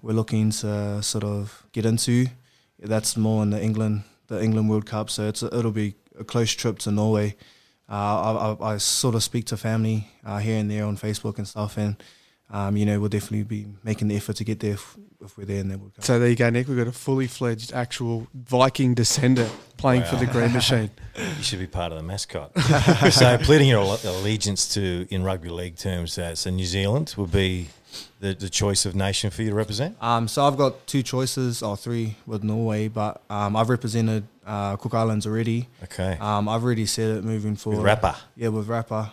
we're 0.00 0.12
looking 0.12 0.50
to 0.62 1.02
sort 1.02 1.24
of 1.24 1.66
get 1.72 1.84
into. 1.84 2.28
That's 2.78 3.16
more 3.16 3.42
in 3.42 3.50
the 3.50 3.60
England 3.60 4.04
the 4.28 4.40
England 4.40 4.70
World 4.70 4.86
Cup. 4.86 5.10
So 5.10 5.26
it's 5.26 5.42
a, 5.42 5.46
it'll 5.46 5.72
be 5.72 5.96
a 6.16 6.22
close 6.22 6.52
trip 6.52 6.78
to 6.80 6.92
Norway. 6.92 7.34
Uh, 7.88 7.94
I, 7.94 8.30
I, 8.52 8.74
I 8.74 8.76
sort 8.76 9.16
of 9.16 9.24
speak 9.24 9.46
to 9.46 9.56
family 9.56 10.06
uh, 10.24 10.38
here 10.38 10.56
and 10.56 10.70
there 10.70 10.84
on 10.84 10.96
Facebook 10.96 11.38
and 11.38 11.48
stuff, 11.48 11.76
and 11.76 11.96
um, 12.50 12.76
you 12.76 12.86
know 12.86 13.00
we'll 13.00 13.08
definitely 13.08 13.42
be 13.42 13.66
making 13.82 14.08
the 14.08 14.16
effort 14.16 14.36
to 14.36 14.44
get 14.44 14.60
there 14.60 14.72
if, 14.72 14.96
if 15.24 15.36
we're 15.36 15.44
there 15.44 15.60
in 15.60 15.68
that 15.68 15.78
World 15.78 15.94
Cup. 15.94 16.04
So 16.04 16.18
there 16.18 16.28
you 16.28 16.36
go, 16.36 16.50
Nick. 16.50 16.68
We've 16.68 16.76
got 16.76 16.86
a 16.86 16.92
fully 16.92 17.26
fledged 17.26 17.72
actual 17.72 18.26
Viking 18.34 18.94
descendant 18.94 19.52
playing 19.76 20.04
for 20.04 20.16
the 20.16 20.26
Green 20.26 20.52
Machine. 20.52 20.90
You 21.36 21.42
should 21.42 21.58
be 21.58 21.66
part 21.66 21.92
of 21.92 21.98
the 21.98 22.04
mascot. 22.04 22.58
so, 23.12 23.36
pleading 23.38 23.68
your 23.68 23.98
allegiance 24.04 24.72
to, 24.74 25.06
in 25.10 25.22
rugby 25.22 25.50
league 25.50 25.76
terms, 25.76 26.16
uh, 26.16 26.34
so 26.34 26.48
New 26.48 26.64
Zealand 26.64 27.14
would 27.18 27.32
be 27.32 27.68
the, 28.20 28.34
the 28.34 28.48
choice 28.48 28.86
of 28.86 28.94
nation 28.94 29.30
for 29.30 29.42
you 29.42 29.50
to 29.50 29.54
represent? 29.54 29.96
Um, 30.02 30.28
so 30.28 30.44
I've 30.44 30.56
got 30.56 30.86
two 30.86 31.02
choices 31.02 31.62
or 31.62 31.76
three 31.76 32.16
with 32.26 32.42
Norway, 32.42 32.88
but 32.88 33.22
um, 33.28 33.56
I've 33.56 33.68
represented 33.68 34.24
uh, 34.46 34.76
Cook 34.76 34.94
Islands 34.94 35.26
already. 35.26 35.68
Okay. 35.84 36.16
Um, 36.20 36.48
I've 36.48 36.62
already 36.64 36.86
said 36.86 37.16
it 37.16 37.24
moving 37.24 37.56
forward. 37.56 37.78
With 37.78 37.86
Rapper. 37.86 38.16
Yeah, 38.36 38.48
with 38.48 38.68
Rapper. 38.68 39.10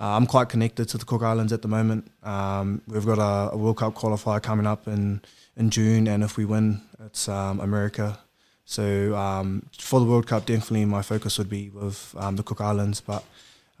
Uh, 0.00 0.16
I'm 0.16 0.26
quite 0.26 0.48
connected 0.48 0.88
to 0.90 0.98
the 0.98 1.04
Cook 1.04 1.22
Islands 1.22 1.52
at 1.52 1.62
the 1.62 1.68
moment. 1.68 2.10
Um, 2.22 2.82
we've 2.86 3.04
got 3.04 3.18
a, 3.18 3.52
a 3.52 3.56
World 3.56 3.78
Cup 3.78 3.94
qualifier 3.94 4.40
coming 4.40 4.66
up 4.66 4.86
in, 4.86 5.22
in 5.56 5.70
June, 5.70 6.06
and 6.06 6.22
if 6.22 6.36
we 6.36 6.44
win, 6.44 6.82
it's 7.04 7.28
um, 7.28 7.58
America. 7.58 8.18
So 8.64 9.16
um, 9.16 9.66
for 9.76 9.98
the 9.98 10.06
World 10.06 10.26
Cup, 10.26 10.46
definitely 10.46 10.84
my 10.84 11.02
focus 11.02 11.36
would 11.38 11.48
be 11.48 11.70
with 11.70 12.14
um, 12.16 12.36
the 12.36 12.44
Cook 12.44 12.60
Islands. 12.60 13.00
But 13.00 13.24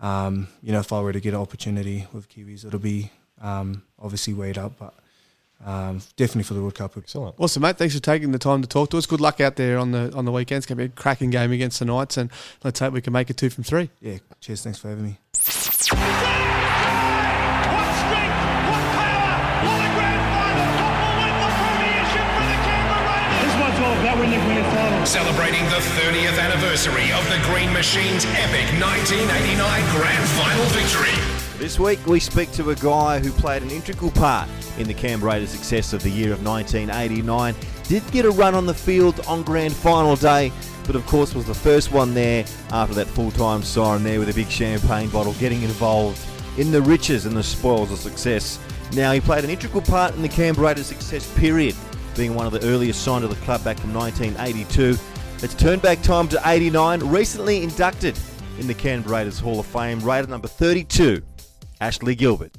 um, 0.00 0.48
you 0.60 0.72
know, 0.72 0.80
if 0.80 0.92
I 0.92 1.00
were 1.00 1.12
to 1.12 1.20
get 1.20 1.34
an 1.34 1.40
opportunity 1.40 2.06
with 2.12 2.28
Kiwis, 2.28 2.64
it'll 2.64 2.80
be 2.80 3.12
um, 3.40 3.84
obviously 4.00 4.34
weighed 4.34 4.58
up, 4.58 4.72
but 4.78 4.94
um, 5.64 6.00
definitely 6.16 6.44
for 6.44 6.54
the 6.54 6.60
World 6.62 6.74
Cup. 6.74 6.96
Excellent. 6.96 7.36
Awesome, 7.38 7.62
mate. 7.62 7.76
Thanks 7.76 7.94
for 7.94 8.00
taking 8.00 8.32
the 8.32 8.38
time 8.38 8.62
to 8.62 8.68
talk 8.68 8.90
to 8.90 8.98
us. 8.98 9.06
Good 9.06 9.20
luck 9.20 9.40
out 9.40 9.54
there 9.54 9.78
on 9.78 9.92
the 9.92 10.12
on 10.16 10.24
the 10.24 10.32
weekends. 10.32 10.64
It's 10.64 10.66
going 10.66 10.78
to 10.78 10.88
be 10.88 10.92
a 10.92 11.00
cracking 11.00 11.30
game 11.30 11.52
against 11.52 11.78
the 11.78 11.84
Knights, 11.84 12.16
and 12.16 12.30
let's 12.64 12.80
hope 12.80 12.92
we 12.92 13.00
can 13.00 13.12
make 13.12 13.30
it 13.30 13.36
two 13.36 13.50
from 13.50 13.62
three. 13.62 13.90
Yeah, 14.00 14.18
cheers. 14.40 14.64
Thanks 14.64 14.80
for 14.80 14.88
having 14.88 15.04
me. 15.04 15.18
Celebrating 25.08 25.64
the 25.64 25.80
30th 25.96 26.38
anniversary 26.38 27.10
of 27.12 27.26
the 27.30 27.40
Green 27.44 27.72
Machine's 27.72 28.26
epic 28.26 28.68
1989 28.78 29.96
Grand 29.96 30.28
Final 30.28 30.64
victory. 30.66 31.58
This 31.58 31.78
week 31.78 32.06
we 32.06 32.20
speak 32.20 32.52
to 32.52 32.68
a 32.68 32.74
guy 32.74 33.18
who 33.18 33.32
played 33.32 33.62
an 33.62 33.70
integral 33.70 34.10
part 34.10 34.50
in 34.76 34.86
the 34.86 34.92
Canberra 34.92 35.32
Raiders' 35.32 35.48
success 35.48 35.94
of 35.94 36.02
the 36.02 36.10
year 36.10 36.30
of 36.30 36.44
1989. 36.44 37.54
Did 37.84 38.12
get 38.12 38.26
a 38.26 38.30
run 38.30 38.54
on 38.54 38.66
the 38.66 38.74
field 38.74 39.18
on 39.26 39.42
grand 39.44 39.72
final 39.72 40.14
day, 40.14 40.52
but 40.86 40.94
of 40.94 41.06
course 41.06 41.34
was 41.34 41.46
the 41.46 41.54
first 41.54 41.90
one 41.90 42.12
there 42.12 42.44
after 42.70 42.94
that 42.96 43.06
full-time 43.06 43.62
siren 43.62 44.04
there 44.04 44.18
with 44.18 44.28
a 44.28 44.34
big 44.34 44.50
champagne 44.50 45.08
bottle 45.08 45.32
getting 45.40 45.62
involved 45.62 46.20
in 46.58 46.70
the 46.70 46.82
riches 46.82 47.24
and 47.24 47.34
the 47.34 47.42
spoils 47.42 47.90
of 47.90 47.98
success. 47.98 48.58
Now 48.92 49.12
he 49.12 49.20
played 49.20 49.44
an 49.44 49.48
integral 49.48 49.80
part 49.80 50.14
in 50.16 50.20
the 50.20 50.28
Canberra 50.28 50.76
success 50.76 51.34
period, 51.38 51.74
being 52.18 52.34
one 52.34 52.46
of 52.46 52.52
the 52.52 52.62
earliest 52.66 53.04
signed 53.04 53.22
to 53.22 53.28
the 53.28 53.36
club 53.44 53.62
back 53.62 53.78
from 53.78 53.94
1982. 53.94 54.98
It's 55.40 55.54
turned 55.54 55.80
back 55.80 56.02
time 56.02 56.26
to 56.28 56.42
89, 56.44 56.98
recently 57.04 57.62
inducted 57.62 58.18
in 58.58 58.66
the 58.66 58.74
Canberra 58.74 59.18
Raiders 59.18 59.38
Hall 59.38 59.60
of 59.60 59.66
Fame, 59.66 60.00
Raider 60.00 60.26
number 60.26 60.48
32, 60.48 61.22
Ashley 61.80 62.16
Gilbert. 62.16 62.58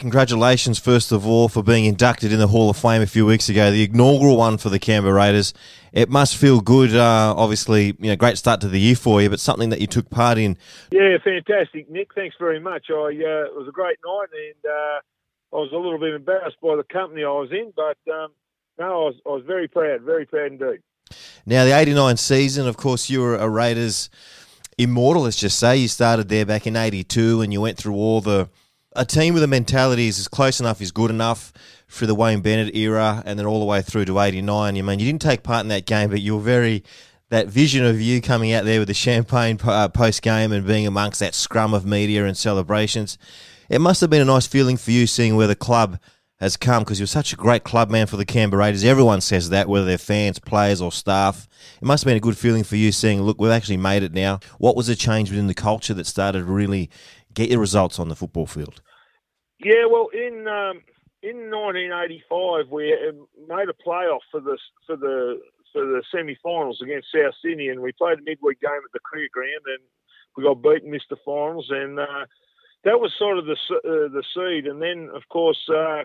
Congratulations, 0.00 0.76
first 0.76 1.12
of 1.12 1.24
all, 1.24 1.48
for 1.48 1.62
being 1.62 1.84
inducted 1.84 2.32
in 2.32 2.40
the 2.40 2.48
Hall 2.48 2.68
of 2.68 2.76
Fame 2.76 3.00
a 3.00 3.06
few 3.06 3.24
weeks 3.24 3.48
ago, 3.48 3.70
the 3.70 3.84
inaugural 3.84 4.36
one 4.36 4.58
for 4.58 4.70
the 4.70 4.80
Canberra 4.80 5.14
Raiders. 5.14 5.54
It 5.92 6.08
must 6.08 6.36
feel 6.36 6.60
good, 6.60 6.96
uh, 6.96 7.34
obviously, 7.36 7.96
you 8.00 8.08
know, 8.08 8.16
great 8.16 8.38
start 8.38 8.60
to 8.62 8.68
the 8.68 8.80
year 8.80 8.96
for 8.96 9.22
you, 9.22 9.30
but 9.30 9.38
something 9.38 9.68
that 9.68 9.80
you 9.80 9.86
took 9.86 10.10
part 10.10 10.36
in. 10.36 10.58
Yeah, 10.90 11.16
fantastic, 11.22 11.88
Nick. 11.88 12.12
Thanks 12.12 12.34
very 12.40 12.58
much. 12.58 12.86
I 12.90 12.94
uh, 12.94 13.46
it 13.46 13.54
was 13.54 13.66
a 13.68 13.72
great 13.72 13.98
night, 14.04 14.26
and 14.32 14.72
uh, 14.72 15.56
I 15.56 15.60
was 15.60 15.70
a 15.72 15.76
little 15.76 16.00
bit 16.00 16.12
embarrassed 16.12 16.56
by 16.60 16.74
the 16.74 16.82
company 16.82 17.22
I 17.22 17.28
was 17.28 17.52
in, 17.52 17.72
but 17.76 17.98
um, 18.12 18.32
no, 18.78 18.84
I 18.84 19.04
was, 19.06 19.14
I 19.26 19.28
was 19.30 19.42
very 19.46 19.68
proud, 19.68 20.02
very 20.02 20.26
proud 20.26 20.52
indeed. 20.52 20.80
Now, 21.46 21.64
the 21.64 21.76
89 21.76 22.16
season, 22.16 22.66
of 22.66 22.76
course, 22.76 23.08
you 23.08 23.20
were 23.20 23.36
a 23.36 23.48
Raiders 23.48 24.10
immortal, 24.76 25.22
let's 25.22 25.36
just 25.36 25.58
say. 25.58 25.76
You 25.76 25.88
started 25.88 26.28
there 26.28 26.46
back 26.46 26.66
in 26.66 26.76
82 26.76 27.40
and 27.40 27.52
you 27.52 27.60
went 27.60 27.76
through 27.76 27.94
all 27.94 28.20
the. 28.20 28.48
A 28.96 29.04
team 29.04 29.34
with 29.34 29.42
a 29.42 29.46
mentality 29.46 30.08
is 30.08 30.18
as 30.18 30.28
close 30.28 30.60
enough 30.60 30.80
is 30.80 30.90
good 30.90 31.10
enough 31.10 31.52
for 31.86 32.06
the 32.06 32.14
Wayne 32.14 32.40
Bennett 32.40 32.74
era 32.74 33.22
and 33.24 33.38
then 33.38 33.46
all 33.46 33.60
the 33.60 33.66
way 33.66 33.80
through 33.82 34.06
to 34.06 34.18
89. 34.18 34.76
You 34.76 34.82
mean, 34.82 34.98
you 34.98 35.06
didn't 35.06 35.22
take 35.22 35.42
part 35.42 35.62
in 35.62 35.68
that 35.68 35.86
game, 35.86 36.10
but 36.10 36.20
you 36.20 36.36
were 36.36 36.42
very. 36.42 36.84
That 37.30 37.48
vision 37.48 37.84
of 37.84 38.00
you 38.00 38.22
coming 38.22 38.54
out 38.54 38.64
there 38.64 38.78
with 38.78 38.88
the 38.88 38.94
champagne 38.94 39.58
uh, 39.62 39.90
post 39.90 40.22
game 40.22 40.50
and 40.50 40.66
being 40.66 40.86
amongst 40.86 41.20
that 41.20 41.34
scrum 41.34 41.74
of 41.74 41.84
media 41.84 42.24
and 42.24 42.34
celebrations, 42.34 43.18
it 43.68 43.82
must 43.82 44.00
have 44.00 44.08
been 44.08 44.22
a 44.22 44.24
nice 44.24 44.46
feeling 44.46 44.78
for 44.78 44.92
you 44.92 45.06
seeing 45.06 45.36
where 45.36 45.46
the 45.46 45.54
club 45.54 45.98
has 46.40 46.56
come 46.56 46.84
because 46.84 47.00
you're 47.00 47.06
such 47.06 47.32
a 47.32 47.36
great 47.36 47.64
club 47.64 47.90
man 47.90 48.06
for 48.06 48.16
the 48.16 48.24
Canberra 48.24 48.64
Raiders. 48.64 48.84
Everyone 48.84 49.20
says 49.20 49.50
that, 49.50 49.68
whether 49.68 49.84
they're 49.84 49.98
fans, 49.98 50.38
players, 50.38 50.80
or 50.80 50.92
staff. 50.92 51.48
It 51.80 51.84
must 51.84 52.04
have 52.04 52.08
been 52.08 52.16
a 52.16 52.20
good 52.20 52.38
feeling 52.38 52.64
for 52.64 52.76
you 52.76 52.92
seeing, 52.92 53.22
look, 53.22 53.40
we've 53.40 53.50
actually 53.50 53.76
made 53.76 54.02
it 54.02 54.12
now. 54.12 54.38
What 54.58 54.76
was 54.76 54.86
the 54.86 54.94
change 54.94 55.30
within 55.30 55.48
the 55.48 55.54
culture 55.54 55.94
that 55.94 56.06
started 56.06 56.40
to 56.40 56.44
really 56.44 56.90
get 57.34 57.50
your 57.50 57.60
results 57.60 57.98
on 57.98 58.08
the 58.08 58.16
football 58.16 58.46
field? 58.46 58.80
Yeah, 59.58 59.86
well, 59.90 60.08
in 60.12 60.46
um, 60.46 60.82
in 61.22 61.50
1985 61.50 62.70
we 62.70 62.92
uh, 62.92 63.12
made 63.48 63.68
a 63.68 63.74
playoff 63.74 64.22
for 64.30 64.40
the 64.40 64.56
for 64.86 64.96
the 64.96 65.40
for 65.72 65.84
the 65.84 66.02
semi-finals 66.14 66.80
against 66.82 67.08
South 67.12 67.34
Sydney, 67.42 67.68
and 67.68 67.80
we 67.80 67.92
played 67.92 68.20
a 68.20 68.22
midweek 68.22 68.60
game 68.60 68.70
at 68.70 68.92
the 68.92 69.00
cricket 69.00 69.32
ground, 69.32 69.66
and 69.66 69.82
we 70.36 70.44
got 70.44 70.62
beaten, 70.62 70.90
missed 70.90 71.10
the 71.10 71.16
finals, 71.24 71.66
and 71.70 71.98
uh, 71.98 72.24
that 72.84 73.00
was 73.00 73.12
sort 73.18 73.38
of 73.38 73.46
the 73.46 73.56
uh, 73.72 74.08
the 74.08 74.22
seed. 74.32 74.66
And 74.66 74.80
then, 74.80 75.10
of 75.12 75.22
course, 75.28 75.58
uh, 75.68 76.04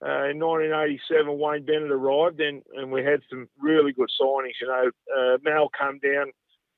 uh, 0.00 0.30
in 0.30 0.38
1987, 0.38 1.38
Wayne 1.38 1.64
Bennett 1.64 1.90
arrived, 1.90 2.40
and, 2.40 2.62
and 2.76 2.92
we 2.92 3.02
had 3.02 3.20
some 3.28 3.48
really 3.60 3.92
good 3.92 4.10
signings. 4.20 4.60
You 4.60 4.68
know, 4.68 4.90
uh, 5.16 5.38
Mal 5.42 5.68
come 5.76 5.98
down; 5.98 6.30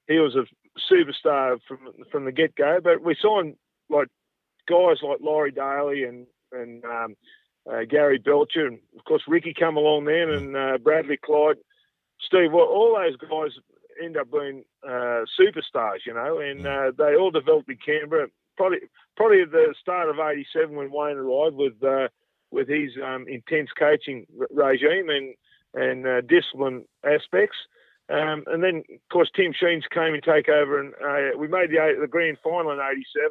he 0.08 0.18
was 0.18 0.36
a 0.36 0.44
superstar 0.90 1.58
from 1.68 1.78
from 2.10 2.24
the 2.24 2.32
get 2.32 2.54
go. 2.56 2.80
But 2.82 3.04
we 3.04 3.14
signed 3.20 3.56
like 3.90 4.08
guys 4.66 5.02
like 5.02 5.18
Laurie 5.20 5.50
Daley 5.50 6.04
and 6.04 6.26
and 6.52 6.82
um, 6.84 7.16
uh, 7.70 7.84
Gary 7.88 8.18
Belcher, 8.18 8.66
and 8.66 8.78
of 8.98 9.04
course 9.04 9.22
Ricky 9.28 9.52
come 9.52 9.76
along 9.76 10.06
then, 10.06 10.30
and 10.30 10.56
uh, 10.56 10.78
Bradley 10.78 11.18
Clyde, 11.22 11.58
Steve. 12.26 12.52
Well, 12.52 12.66
all 12.66 12.96
those 12.96 13.16
guys 13.16 13.50
end 14.02 14.16
up 14.16 14.30
being 14.30 14.64
uh, 14.82 15.24
superstars, 15.38 16.06
you 16.06 16.14
know, 16.14 16.38
and 16.38 16.66
uh, 16.66 16.92
they 16.96 17.16
all 17.16 17.30
developed 17.30 17.68
in 17.68 17.76
Canberra. 17.84 18.28
Probably, 18.56 18.78
probably 19.16 19.42
at 19.42 19.52
the 19.52 19.74
start 19.78 20.08
of 20.08 20.18
'87 20.18 20.74
when 20.74 20.90
Wayne 20.90 21.16
arrived 21.16 21.56
with 21.56 21.82
uh, 21.84 22.08
with 22.50 22.68
his 22.68 22.90
um, 23.04 23.26
intense 23.28 23.70
coaching 23.78 24.26
regime 24.50 25.08
and 25.08 25.34
and 25.72 26.06
uh, 26.06 26.20
discipline 26.22 26.84
aspects. 27.04 27.56
Um, 28.08 28.42
and 28.48 28.62
then, 28.62 28.82
of 28.92 29.08
course, 29.12 29.30
Tim 29.34 29.52
Sheens 29.52 29.84
came 29.92 30.14
and 30.14 30.22
take 30.22 30.48
over, 30.48 30.80
and 30.80 30.94
uh, 30.94 31.38
we 31.38 31.46
made 31.46 31.70
the 31.70 31.96
the 32.00 32.08
grand 32.08 32.38
final 32.42 32.72
in 32.72 32.78
'87. 32.80 33.30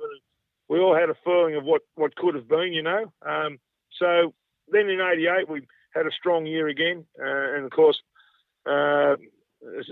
We 0.70 0.80
all 0.80 0.96
had 0.96 1.10
a 1.10 1.18
feeling 1.24 1.56
of 1.56 1.66
what, 1.66 1.82
what 1.96 2.16
could 2.16 2.36
have 2.36 2.48
been, 2.48 2.74
you 2.74 2.84
know. 2.84 3.12
Um, 3.26 3.60
so 3.98 4.34
then 4.72 4.90
in 4.90 5.02
'88 5.02 5.50
we 5.50 5.64
had 5.94 6.06
a 6.06 6.12
strong 6.12 6.46
year 6.46 6.68
again, 6.68 7.06
uh, 7.20 7.56
and 7.56 7.66
of 7.66 7.72
course, 7.72 8.00
uh, 8.66 9.16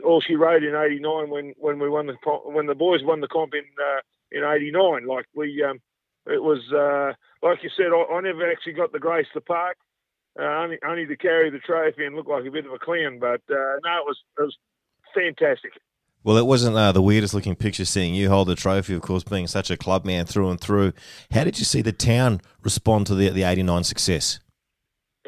all 0.05 0.21
she 0.21 0.35
wrote 0.35 0.63
in 0.63 0.75
'89 0.75 1.29
when, 1.29 1.53
when 1.57 1.79
we 1.79 1.89
won 1.89 2.07
the 2.07 2.15
when 2.45 2.67
the 2.67 2.75
boys 2.75 3.03
won 3.03 3.19
the 3.19 3.27
comp 3.27 3.53
in 3.55 3.65
uh, 3.77 4.01
in 4.31 4.43
'89. 4.45 5.05
Like 5.05 5.25
we, 5.35 5.63
um, 5.63 5.79
it 6.29 6.41
was 6.41 6.59
uh, 6.73 7.13
like 7.47 7.63
you 7.63 7.69
said, 7.75 7.87
I, 7.93 8.13
I, 8.13 8.21
never 8.21 8.49
actually 8.49 8.73
got 8.73 8.91
the 8.91 8.99
grace 8.99 9.27
to 9.33 9.41
park. 9.41 9.77
Uh, 10.39 10.43
only, 10.43 10.77
only 10.87 11.05
to 11.07 11.17
carry 11.17 11.49
the 11.49 11.57
trophy 11.59 12.05
and 12.05 12.15
look 12.15 12.27
like 12.27 12.45
a 12.45 12.51
bit 12.51 12.65
of 12.65 12.71
a 12.71 12.77
clown, 12.77 13.17
but 13.19 13.41
uh, 13.49 13.77
no, 13.83 13.97
it 13.97 14.05
was 14.05 14.17
it 14.37 14.41
was 14.41 14.57
fantastic. 15.15 15.71
Well, 16.23 16.37
it 16.37 16.45
wasn't 16.45 16.75
uh, 16.75 16.91
the 16.91 17.01
weirdest 17.01 17.33
looking 17.33 17.55
picture 17.55 17.85
seeing 17.85 18.13
you 18.13 18.29
hold 18.29 18.47
the 18.47 18.55
trophy, 18.55 18.93
of 18.93 19.01
course, 19.01 19.23
being 19.23 19.47
such 19.47 19.71
a 19.71 19.77
club 19.77 20.05
man 20.05 20.25
through 20.25 20.49
and 20.49 20.59
through. 20.59 20.93
How 21.31 21.43
did 21.43 21.57
you 21.57 21.65
see 21.65 21.81
the 21.81 21.91
town 21.91 22.41
respond 22.63 23.07
to 23.07 23.15
the 23.15 23.29
the 23.29 23.43
'89 23.43 23.83
success? 23.83 24.39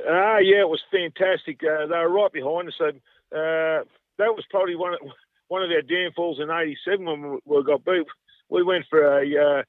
Ah, 0.07 0.35
uh, 0.35 0.37
yeah, 0.39 0.61
it 0.61 0.69
was 0.69 0.81
fantastic. 0.91 1.61
Uh, 1.63 1.87
they 1.87 1.97
were 1.97 2.09
right 2.09 2.31
behind 2.31 2.67
us. 2.67 2.79
Uh, 2.81 2.91
that 3.31 4.35
was 4.35 4.43
probably 4.49 4.75
one 4.75 4.93
of, 4.93 4.99
one 5.47 5.63
of 5.63 5.71
our 5.71 5.81
downfalls 5.81 6.39
in 6.39 6.51
'87 6.51 7.05
when 7.05 7.31
we, 7.31 7.39
we, 7.45 7.63
got 7.63 7.83
beat. 7.83 8.05
We 8.49 8.63
went 8.63 8.85
for 8.89 9.01
a, 9.01 9.59
uh, 9.59 9.63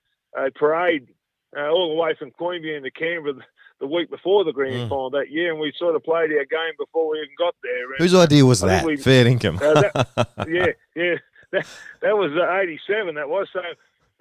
a 0.47 0.51
parade 0.51 1.09
uh, 1.57 1.69
all 1.69 1.89
the 1.89 2.01
way 2.01 2.15
from 2.19 2.31
Queanbeyan 2.31 2.83
to 2.83 2.91
Canberra 2.91 3.35
the 3.81 3.87
week 3.87 4.11
before 4.11 4.45
the 4.45 4.53
grand 4.53 4.75
mm. 4.75 4.89
final 4.89 5.11
that 5.11 5.31
year, 5.31 5.51
and 5.51 5.61
we 5.61 5.73
sort 5.79 5.97
of 5.97 6.05
played 6.05 6.31
our 6.31 6.45
game 6.45 6.75
before 6.79 7.11
we 7.11 7.19
even 7.19 7.35
got 7.39 7.55
there. 7.63 7.87
And 7.87 7.99
Whose 7.99 8.15
idea 8.15 8.45
was 8.45 8.61
that? 8.61 8.85
We, 8.85 8.97
Fair 8.97 9.27
income. 9.27 9.57
uh, 9.57 9.81
that, 9.81 10.29
yeah, 10.49 10.67
yeah, 10.95 11.15
that, 11.53 11.67
that 12.03 12.17
was 12.17 12.33
'87. 12.33 13.15
That 13.15 13.29
was 13.29 13.49
so. 13.53 13.61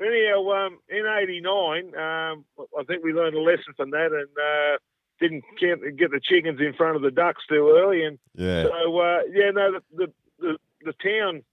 Anyhow, 0.02 0.50
um, 0.52 0.80
in 0.88 1.06
'89, 1.06 1.94
um, 1.96 2.46
I 2.78 2.84
think 2.88 3.04
we 3.04 3.12
learned 3.12 3.36
a 3.36 3.42
lesson 3.42 3.74
from 3.76 3.92
that, 3.92 4.13
and 4.13 4.30
uh, 4.38 4.78
didn't 5.20 5.44
get 5.60 6.12
the 6.12 6.22
chickens 6.24 6.62
in 6.62 6.74
front 6.74 6.96
of 6.96 7.02
the 7.02 7.12
ducks 7.12 7.44
too 7.50 7.76
early. 7.78 8.06
And 8.06 8.18
yeah. 8.34 8.63
so, 8.63 8.98
uh, 8.98 9.20
yeah, 9.30 9.52
no, 9.52 9.74
the, 9.74 9.82
the, 9.98 10.13
the 10.39 10.58
the 10.86 10.94
town 11.04 11.44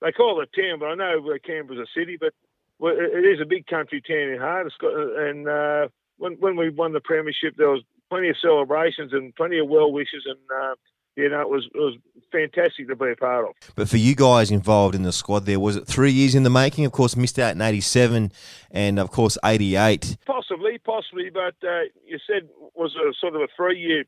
they 0.00 0.12
call 0.12 0.40
it 0.40 0.48
a 0.52 0.60
town, 0.60 0.78
but 0.78 0.86
I 0.86 0.94
know 0.94 1.20
where 1.20 1.38
Canberra's 1.38 1.80
a 1.80 1.98
city, 1.98 2.16
but 2.18 2.32
it 2.80 3.24
is 3.24 3.40
a 3.40 3.46
big 3.46 3.66
country 3.66 4.00
town 4.00 4.32
in 4.34 4.40
heart. 4.40 4.66
It's 4.66 4.76
got, 4.76 4.92
and 4.94 5.48
uh, 5.48 5.88
when 6.18 6.34
when 6.34 6.56
we 6.56 6.70
won 6.70 6.92
the 6.92 7.00
premiership, 7.00 7.54
there 7.56 7.70
was 7.70 7.82
plenty 8.08 8.28
of 8.28 8.36
celebrations 8.40 9.12
and 9.12 9.34
plenty 9.34 9.58
of 9.58 9.68
well 9.68 9.92
wishes, 9.92 10.24
and 10.26 10.38
uh, 10.62 10.74
you 11.16 11.28
know 11.28 11.40
it 11.40 11.48
was 11.48 11.66
it 11.74 11.78
was 11.78 11.96
fantastic 12.30 12.88
to 12.88 12.96
be 12.96 13.10
a 13.10 13.16
part 13.16 13.46
of. 13.46 13.54
But 13.74 13.88
for 13.88 13.96
you 13.96 14.14
guys 14.14 14.50
involved 14.50 14.94
in 14.94 15.02
the 15.02 15.12
squad, 15.12 15.46
there 15.46 15.60
was 15.60 15.76
it 15.76 15.86
three 15.86 16.12
years 16.12 16.34
in 16.34 16.42
the 16.42 16.50
making. 16.50 16.84
Of 16.84 16.92
course, 16.92 17.16
missed 17.16 17.38
out 17.38 17.54
in 17.54 17.60
'87, 17.60 18.32
and 18.70 18.98
of 18.98 19.10
course 19.10 19.38
'88. 19.44 20.16
Possibly, 20.26 20.78
possibly, 20.78 21.30
but 21.30 21.54
uh, 21.66 21.82
you 22.06 22.18
said 22.26 22.48
was 22.74 22.94
a 22.94 23.12
sort 23.20 23.34
of 23.34 23.42
a 23.42 23.48
three-year 23.56 24.04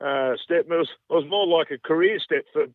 uh, 0.00 0.36
step. 0.42 0.64
It 0.64 0.70
was, 0.70 0.88
it 1.10 1.12
was 1.12 1.26
more 1.28 1.46
like 1.46 1.70
a 1.70 1.78
career 1.78 2.18
step 2.18 2.44
for 2.52 2.66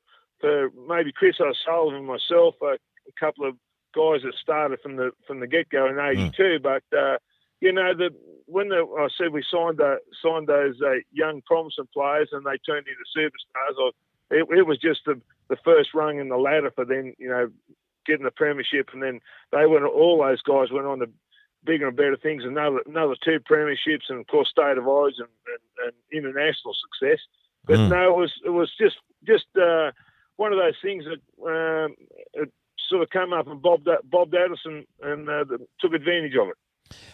for 0.42 0.70
maybe 0.88 1.12
Chris 1.12 1.38
O'Sullivan 1.40 2.00
and 2.00 2.08
myself, 2.08 2.56
a, 2.62 2.76
a 2.76 3.14
couple 3.20 3.48
of 3.48 3.56
guys 3.96 4.22
that 4.24 4.34
started 4.42 4.80
from 4.82 4.98
the 4.98 5.12
from 5.26 5.40
the 5.40 5.48
get 5.48 5.70
go 5.70 5.88
in 5.88 6.00
'82, 6.00 6.32
mm. 6.42 6.62
but. 6.62 6.84
Uh, 6.98 7.18
you 7.62 7.72
know, 7.72 7.96
the 7.96 8.10
when 8.46 8.70
the, 8.70 8.86
I 9.00 9.08
said 9.18 9.32
we 9.32 9.44
signed 9.50 9.80
signed 10.22 10.48
those 10.48 10.76
uh, 10.86 11.00
young 11.12 11.42
promising 11.46 11.88
players 11.94 12.30
and 12.32 12.46
they 12.46 12.60
turned 12.66 12.86
into 12.86 13.18
superstars, 13.18 13.80
I, 13.80 14.36
it, 14.36 14.46
it, 14.60 14.68
was 14.68 14.78
just 14.78 15.00
the, 15.06 15.20
the 15.50 15.58
first 15.64 15.94
rung 15.94 16.20
in 16.20 16.30
the 16.30 16.38
ladder 16.38 16.72
for 16.76 16.86
them, 16.86 17.14
you 17.18 17.30
know, 17.30 17.50
getting 18.06 18.26
the 18.26 18.32
premiership, 18.32 18.90
and 18.94 19.02
then 19.02 19.20
they 19.52 19.66
went. 19.66 19.86
All 19.86 20.20
those 20.20 20.42
guys 20.42 20.72
went 20.72 20.86
on 20.86 21.00
to 21.00 21.10
bigger 21.64 21.88
and 21.88 21.98
better 21.98 22.18
things. 22.18 22.44
Another 22.46 22.82
another 22.86 23.16
two 23.24 23.40
premierships, 23.40 24.10
and 24.10 24.20
of 24.20 24.28
course, 24.28 24.50
state 24.50 24.78
of 24.78 24.88
origin 24.88 25.26
and, 25.26 25.88
and, 25.88 25.94
and 25.94 26.26
international 26.26 26.76
success. 26.76 27.20
But 27.66 27.78
mm. 27.78 27.90
no, 27.90 28.14
it 28.14 28.18
was 28.18 28.34
it 28.46 28.50
was 28.50 28.72
just 28.80 28.98
just 29.26 29.46
uh, 29.56 29.92
one 30.36 30.54
of 30.54 30.60
those 30.60 30.78
things 30.84 31.06
that 31.06 31.22
um, 31.48 31.96
it 32.34 32.52
of 33.06 33.10
came 33.12 33.34
up 33.34 33.48
and 33.48 33.62
bobbed 33.62 33.88
bobbed 34.10 34.36
at 34.36 34.52
us 34.52 34.60
and, 34.66 34.86
and 35.02 35.30
uh, 35.30 35.46
took 35.80 35.94
advantage 35.94 36.36
of 36.36 36.50
it. 36.50 36.56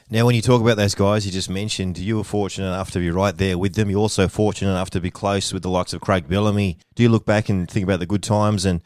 Now, 0.10 0.26
when 0.26 0.36
you 0.36 0.42
talk 0.42 0.62
about 0.62 0.76
those 0.76 0.96
guys 0.96 1.26
you 1.26 1.32
just 1.32 1.50
mentioned, 1.50 1.98
you 1.98 2.18
were 2.18 2.26
fortunate 2.26 2.68
enough 2.68 2.92
to 2.92 3.00
be 3.00 3.10
right 3.10 3.36
there 3.36 3.58
with 3.58 3.76
them. 3.76 3.90
You're 3.90 4.00
also 4.00 4.28
fortunate 4.28 4.72
enough 4.72 4.90
to 4.90 5.00
be 5.00 5.10
close 5.10 5.54
with 5.54 5.64
the 5.64 5.70
likes 5.70 5.94
of 5.94 6.02
Craig 6.02 6.28
Bellamy. 6.28 6.78
Do 6.96 7.04
you 7.04 7.10
look 7.10 7.26
back 7.26 7.48
and 7.48 7.70
think 7.70 7.86
about 7.86 8.00
the 8.00 8.06
good 8.06 8.24
times 8.24 8.66
and 8.66 8.82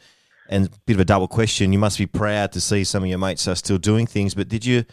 and 0.48 0.66
a 0.66 0.70
bit 0.86 0.94
of 0.94 1.00
a 1.00 1.04
double 1.04 1.26
question? 1.26 1.72
You 1.72 1.80
must 1.80 1.98
be 1.98 2.06
proud 2.06 2.52
to 2.52 2.60
see 2.60 2.84
some 2.84 3.02
of 3.02 3.08
your 3.08 3.18
mates 3.18 3.48
are 3.48 3.56
still 3.56 3.78
doing 3.78 4.06
things. 4.06 4.34
But 4.34 4.48
did 4.48 4.64
you, 4.64 4.84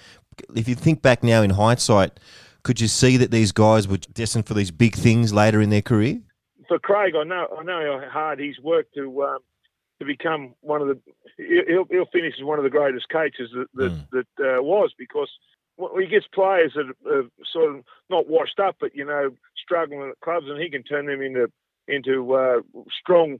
if 0.55 0.67
you 0.67 0.73
think 0.73 1.03
back 1.03 1.21
now 1.23 1.43
in 1.43 1.51
hindsight, 1.51 2.19
could 2.63 2.81
you 2.81 2.87
see 2.87 3.17
that 3.17 3.29
these 3.29 3.51
guys 3.51 3.87
were 3.87 3.97
destined 3.97 4.47
for 4.47 4.55
these 4.55 4.71
big 4.71 4.95
things 4.95 5.33
later 5.33 5.61
in 5.61 5.69
their 5.69 5.81
career? 5.83 6.21
For 6.67 6.79
Craig, 6.79 7.13
I 7.15 7.23
know 7.23 7.47
I 7.59 7.63
know 7.63 7.99
how 8.01 8.09
hard 8.09 8.39
he's 8.39 8.59
worked 8.59 8.95
to 8.95 9.23
um, 9.23 9.39
to 10.03 10.07
become 10.07 10.53
one 10.61 10.81
of 10.81 10.87
the. 10.87 10.99
He'll, 11.37 11.85
he'll 11.89 12.05
finish 12.05 12.35
as 12.37 12.43
one 12.43 12.59
of 12.59 12.63
the 12.63 12.69
greatest 12.69 13.09
coaches 13.09 13.49
that 13.53 13.67
that, 13.75 13.91
mm. 13.91 14.07
that 14.11 14.57
uh, 14.57 14.61
was 14.61 14.91
because 14.97 15.29
he 15.99 16.07
gets 16.07 16.27
players 16.33 16.73
that 16.75 16.93
are 17.09 17.23
sort 17.51 17.75
of 17.75 17.83
not 18.09 18.27
washed 18.27 18.59
up, 18.59 18.75
but 18.79 18.95
you 18.95 19.05
know, 19.05 19.31
struggling 19.61 20.09
at 20.09 20.19
clubs, 20.19 20.47
and 20.47 20.61
he 20.61 20.69
can 20.69 20.83
turn 20.83 21.05
them 21.05 21.21
into 21.21 21.51
into 21.87 22.33
uh, 22.33 22.61
strong 23.01 23.39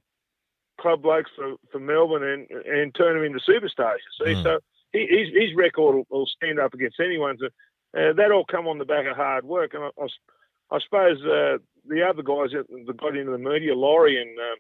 club 0.80 1.02
blokes 1.02 1.32
for, 1.36 1.56
for 1.72 1.80
Melbourne 1.80 2.24
and 2.24 2.66
and 2.66 2.96
turn 2.96 3.16
them 3.16 3.26
into 3.26 3.40
superstars. 3.40 4.00
You 4.20 4.26
see, 4.26 4.34
mm. 4.34 4.44
so 4.44 4.60
he, 4.92 5.08
his, 5.10 5.30
his 5.34 5.56
record 5.56 5.96
will, 5.96 6.08
will, 6.10 6.26
stand 6.28 6.60
up 6.60 6.74
against 6.74 7.00
anyone's. 7.00 7.42
Uh, 7.44 7.50
that 7.94 8.32
all 8.32 8.46
come 8.46 8.68
on 8.68 8.80
the 8.80 8.86
back 8.86 9.06
of 9.06 9.16
hard 9.16 9.46
work, 9.46 9.74
and 9.74 9.84
I, 9.84 9.90
I, 10.02 10.76
I 10.76 10.80
suppose 10.80 11.22
uh, 11.24 11.58
the 11.88 12.02
other 12.08 12.24
guys 12.24 12.52
that 12.52 12.98
got 12.98 13.16
into 13.16 13.32
the 13.32 13.38
media, 13.38 13.76
Laurie 13.76 14.20
and 14.20 14.38
uh, 14.40 14.56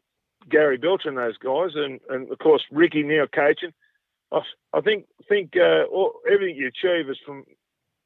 Gary 0.50 0.78
Belcher 0.78 1.10
and 1.10 1.18
those 1.18 1.38
guys, 1.38 1.72
and, 1.76 2.00
and 2.10 2.32
of 2.32 2.40
course 2.40 2.64
Ricky 2.72 3.04
now 3.04 3.26
coaching. 3.34 3.74
I, 4.32 4.42
I 4.74 4.82
think 4.82 5.06
think 5.30 5.54
uh, 5.56 5.84
all, 5.92 6.14
everything 6.32 6.56
you 6.56 6.68
achieve 6.68 7.10
is 7.10 7.18
from 7.26 7.44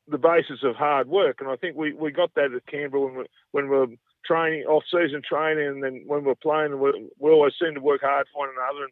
the 0.07 0.17
basis 0.17 0.63
of 0.63 0.75
hard 0.75 1.07
work. 1.07 1.37
And 1.39 1.49
I 1.49 1.55
think 1.55 1.75
we, 1.75 1.93
we 1.93 2.11
got 2.11 2.33
that 2.35 2.53
at 2.53 2.65
Canberra 2.67 3.05
when 3.05 3.15
we 3.15 3.25
when 3.51 3.69
we 3.69 3.77
were 3.77 3.87
training 4.25 4.63
off 4.63 4.83
season 4.91 5.21
training, 5.27 5.67
and 5.67 5.83
then 5.83 6.03
when 6.05 6.23
we 6.23 6.31
are 6.31 6.35
playing, 6.35 6.79
we, 6.79 7.09
we 7.17 7.31
always 7.31 7.53
seem 7.61 7.75
to 7.75 7.81
work 7.81 8.01
hard 8.01 8.27
for 8.31 8.39
one 8.45 8.49
another, 8.49 8.87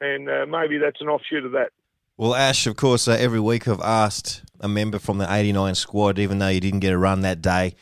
and, 0.00 0.28
and 0.28 0.42
uh, 0.42 0.46
maybe 0.58 0.78
that's 0.78 1.00
an 1.00 1.08
offshoot 1.08 1.44
of 1.44 1.52
that. 1.52 1.70
Well, 2.16 2.34
Ash, 2.34 2.66
of 2.66 2.74
course, 2.76 3.06
uh, 3.06 3.16
every 3.18 3.38
week 3.38 3.68
I've 3.68 3.80
asked 3.80 4.42
a 4.60 4.66
member 4.66 4.98
from 4.98 5.18
the 5.18 5.32
89 5.32 5.74
squad, 5.76 6.18
even 6.18 6.38
though 6.38 6.48
you 6.48 6.60
didn't 6.60 6.80
get 6.80 6.92
a 6.92 6.98
run 6.98 7.20
that 7.20 7.40
day. 7.40 7.74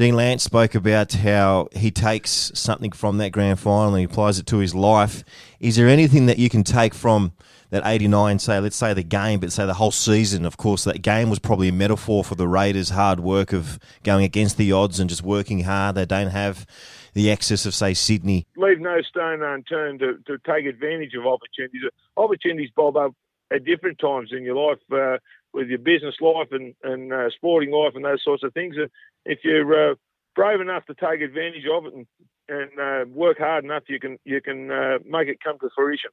Dean 0.00 0.16
Lance 0.16 0.42
spoke 0.42 0.74
about 0.74 1.12
how 1.12 1.68
he 1.72 1.90
takes 1.90 2.50
something 2.54 2.90
from 2.90 3.18
that 3.18 3.32
grand 3.32 3.60
final 3.60 3.88
and 3.88 3.98
he 3.98 4.04
applies 4.04 4.38
it 4.38 4.46
to 4.46 4.56
his 4.56 4.74
life. 4.74 5.22
Is 5.60 5.76
there 5.76 5.88
anything 5.88 6.24
that 6.24 6.38
you 6.38 6.48
can 6.48 6.64
take 6.64 6.94
from 6.94 7.34
that 7.68 7.82
89, 7.84 8.38
say, 8.38 8.58
let's 8.60 8.76
say 8.76 8.94
the 8.94 9.02
game, 9.02 9.40
but 9.40 9.52
say 9.52 9.66
the 9.66 9.74
whole 9.74 9.90
season. 9.90 10.46
Of 10.46 10.56
course, 10.56 10.84
that 10.84 11.02
game 11.02 11.28
was 11.28 11.38
probably 11.38 11.68
a 11.68 11.72
metaphor 11.72 12.24
for 12.24 12.34
the 12.34 12.48
Raiders' 12.48 12.88
hard 12.88 13.20
work 13.20 13.52
of 13.52 13.78
going 14.02 14.24
against 14.24 14.56
the 14.56 14.72
odds 14.72 15.00
and 15.00 15.10
just 15.10 15.22
working 15.22 15.64
hard. 15.64 15.96
They 15.96 16.06
don't 16.06 16.30
have 16.30 16.66
the 17.12 17.30
excess 17.30 17.66
of, 17.66 17.74
say, 17.74 17.92
Sydney. 17.92 18.46
Leave 18.56 18.80
no 18.80 19.02
stone 19.02 19.42
unturned 19.42 20.00
to, 20.00 20.16
to 20.28 20.38
take 20.46 20.64
advantage 20.64 21.12
of 21.12 21.26
opportunities. 21.26 21.82
Opportunities 22.16 22.70
bob 22.74 22.96
up 22.96 23.12
at 23.52 23.64
different 23.64 23.98
times 23.98 24.30
in 24.32 24.44
your 24.44 24.56
life, 24.56 24.78
uh, 24.92 25.18
with 25.52 25.68
your 25.68 25.78
business 25.78 26.14
life 26.20 26.48
and, 26.52 26.74
and 26.82 27.12
uh, 27.12 27.30
sporting 27.30 27.72
life 27.72 27.92
and 27.94 28.04
those 28.04 28.22
sorts 28.22 28.42
of 28.42 28.52
things. 28.54 28.76
And 28.76 28.90
if 29.24 29.40
you're 29.44 29.92
uh, 29.92 29.94
brave 30.34 30.60
enough 30.60 30.84
to 30.86 30.94
take 30.94 31.20
advantage 31.20 31.64
of 31.72 31.86
it 31.86 31.94
and, 31.94 32.06
and 32.48 32.80
uh, 32.80 33.04
work 33.12 33.38
hard 33.38 33.64
enough, 33.64 33.84
you 33.88 34.00
can 34.00 34.18
you 34.24 34.40
can 34.40 34.70
uh, 34.70 34.98
make 35.04 35.28
it 35.28 35.38
come 35.42 35.58
to 35.60 35.68
fruition. 35.74 36.10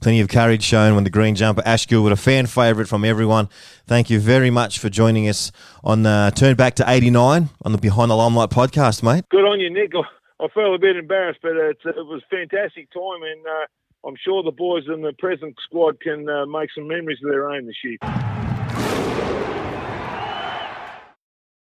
Plenty 0.00 0.20
of 0.20 0.28
courage 0.28 0.62
shown 0.62 0.94
when 0.94 1.04
the 1.04 1.10
green 1.10 1.34
jumper, 1.34 1.62
Ash 1.66 1.86
Gilbert, 1.86 2.12
a 2.12 2.16
fan 2.16 2.46
favourite 2.46 2.88
from 2.88 3.04
everyone. 3.04 3.48
Thank 3.86 4.08
you 4.08 4.18
very 4.18 4.50
much 4.50 4.78
for 4.78 4.88
joining 4.88 5.28
us 5.28 5.52
on 5.84 6.06
uh, 6.06 6.30
Turn 6.30 6.56
Back 6.56 6.74
to 6.76 6.84
89 6.88 7.50
on 7.62 7.72
the 7.72 7.78
Behind 7.78 8.10
the 8.10 8.16
Limelight 8.16 8.48
podcast, 8.48 9.02
mate. 9.02 9.24
Good 9.30 9.44
on 9.44 9.60
you, 9.60 9.70
Nick. 9.70 9.92
I 9.94 10.48
felt 10.54 10.74
a 10.74 10.78
bit 10.78 10.96
embarrassed, 10.96 11.40
but 11.42 11.52
it 11.52 11.76
was 11.84 12.22
a 12.24 12.34
fantastic 12.34 12.90
time, 12.92 13.22
and 13.22 13.46
uh, 13.46 14.08
I'm 14.08 14.16
sure 14.24 14.42
the 14.42 14.50
boys 14.50 14.84
in 14.88 15.02
the 15.02 15.12
present 15.18 15.54
squad 15.62 16.00
can 16.00 16.26
uh, 16.28 16.46
make 16.46 16.70
some 16.74 16.88
memories 16.88 17.18
of 17.22 17.30
their 17.30 17.50
own 17.50 17.66
this 17.66 17.76
year. 17.84 17.98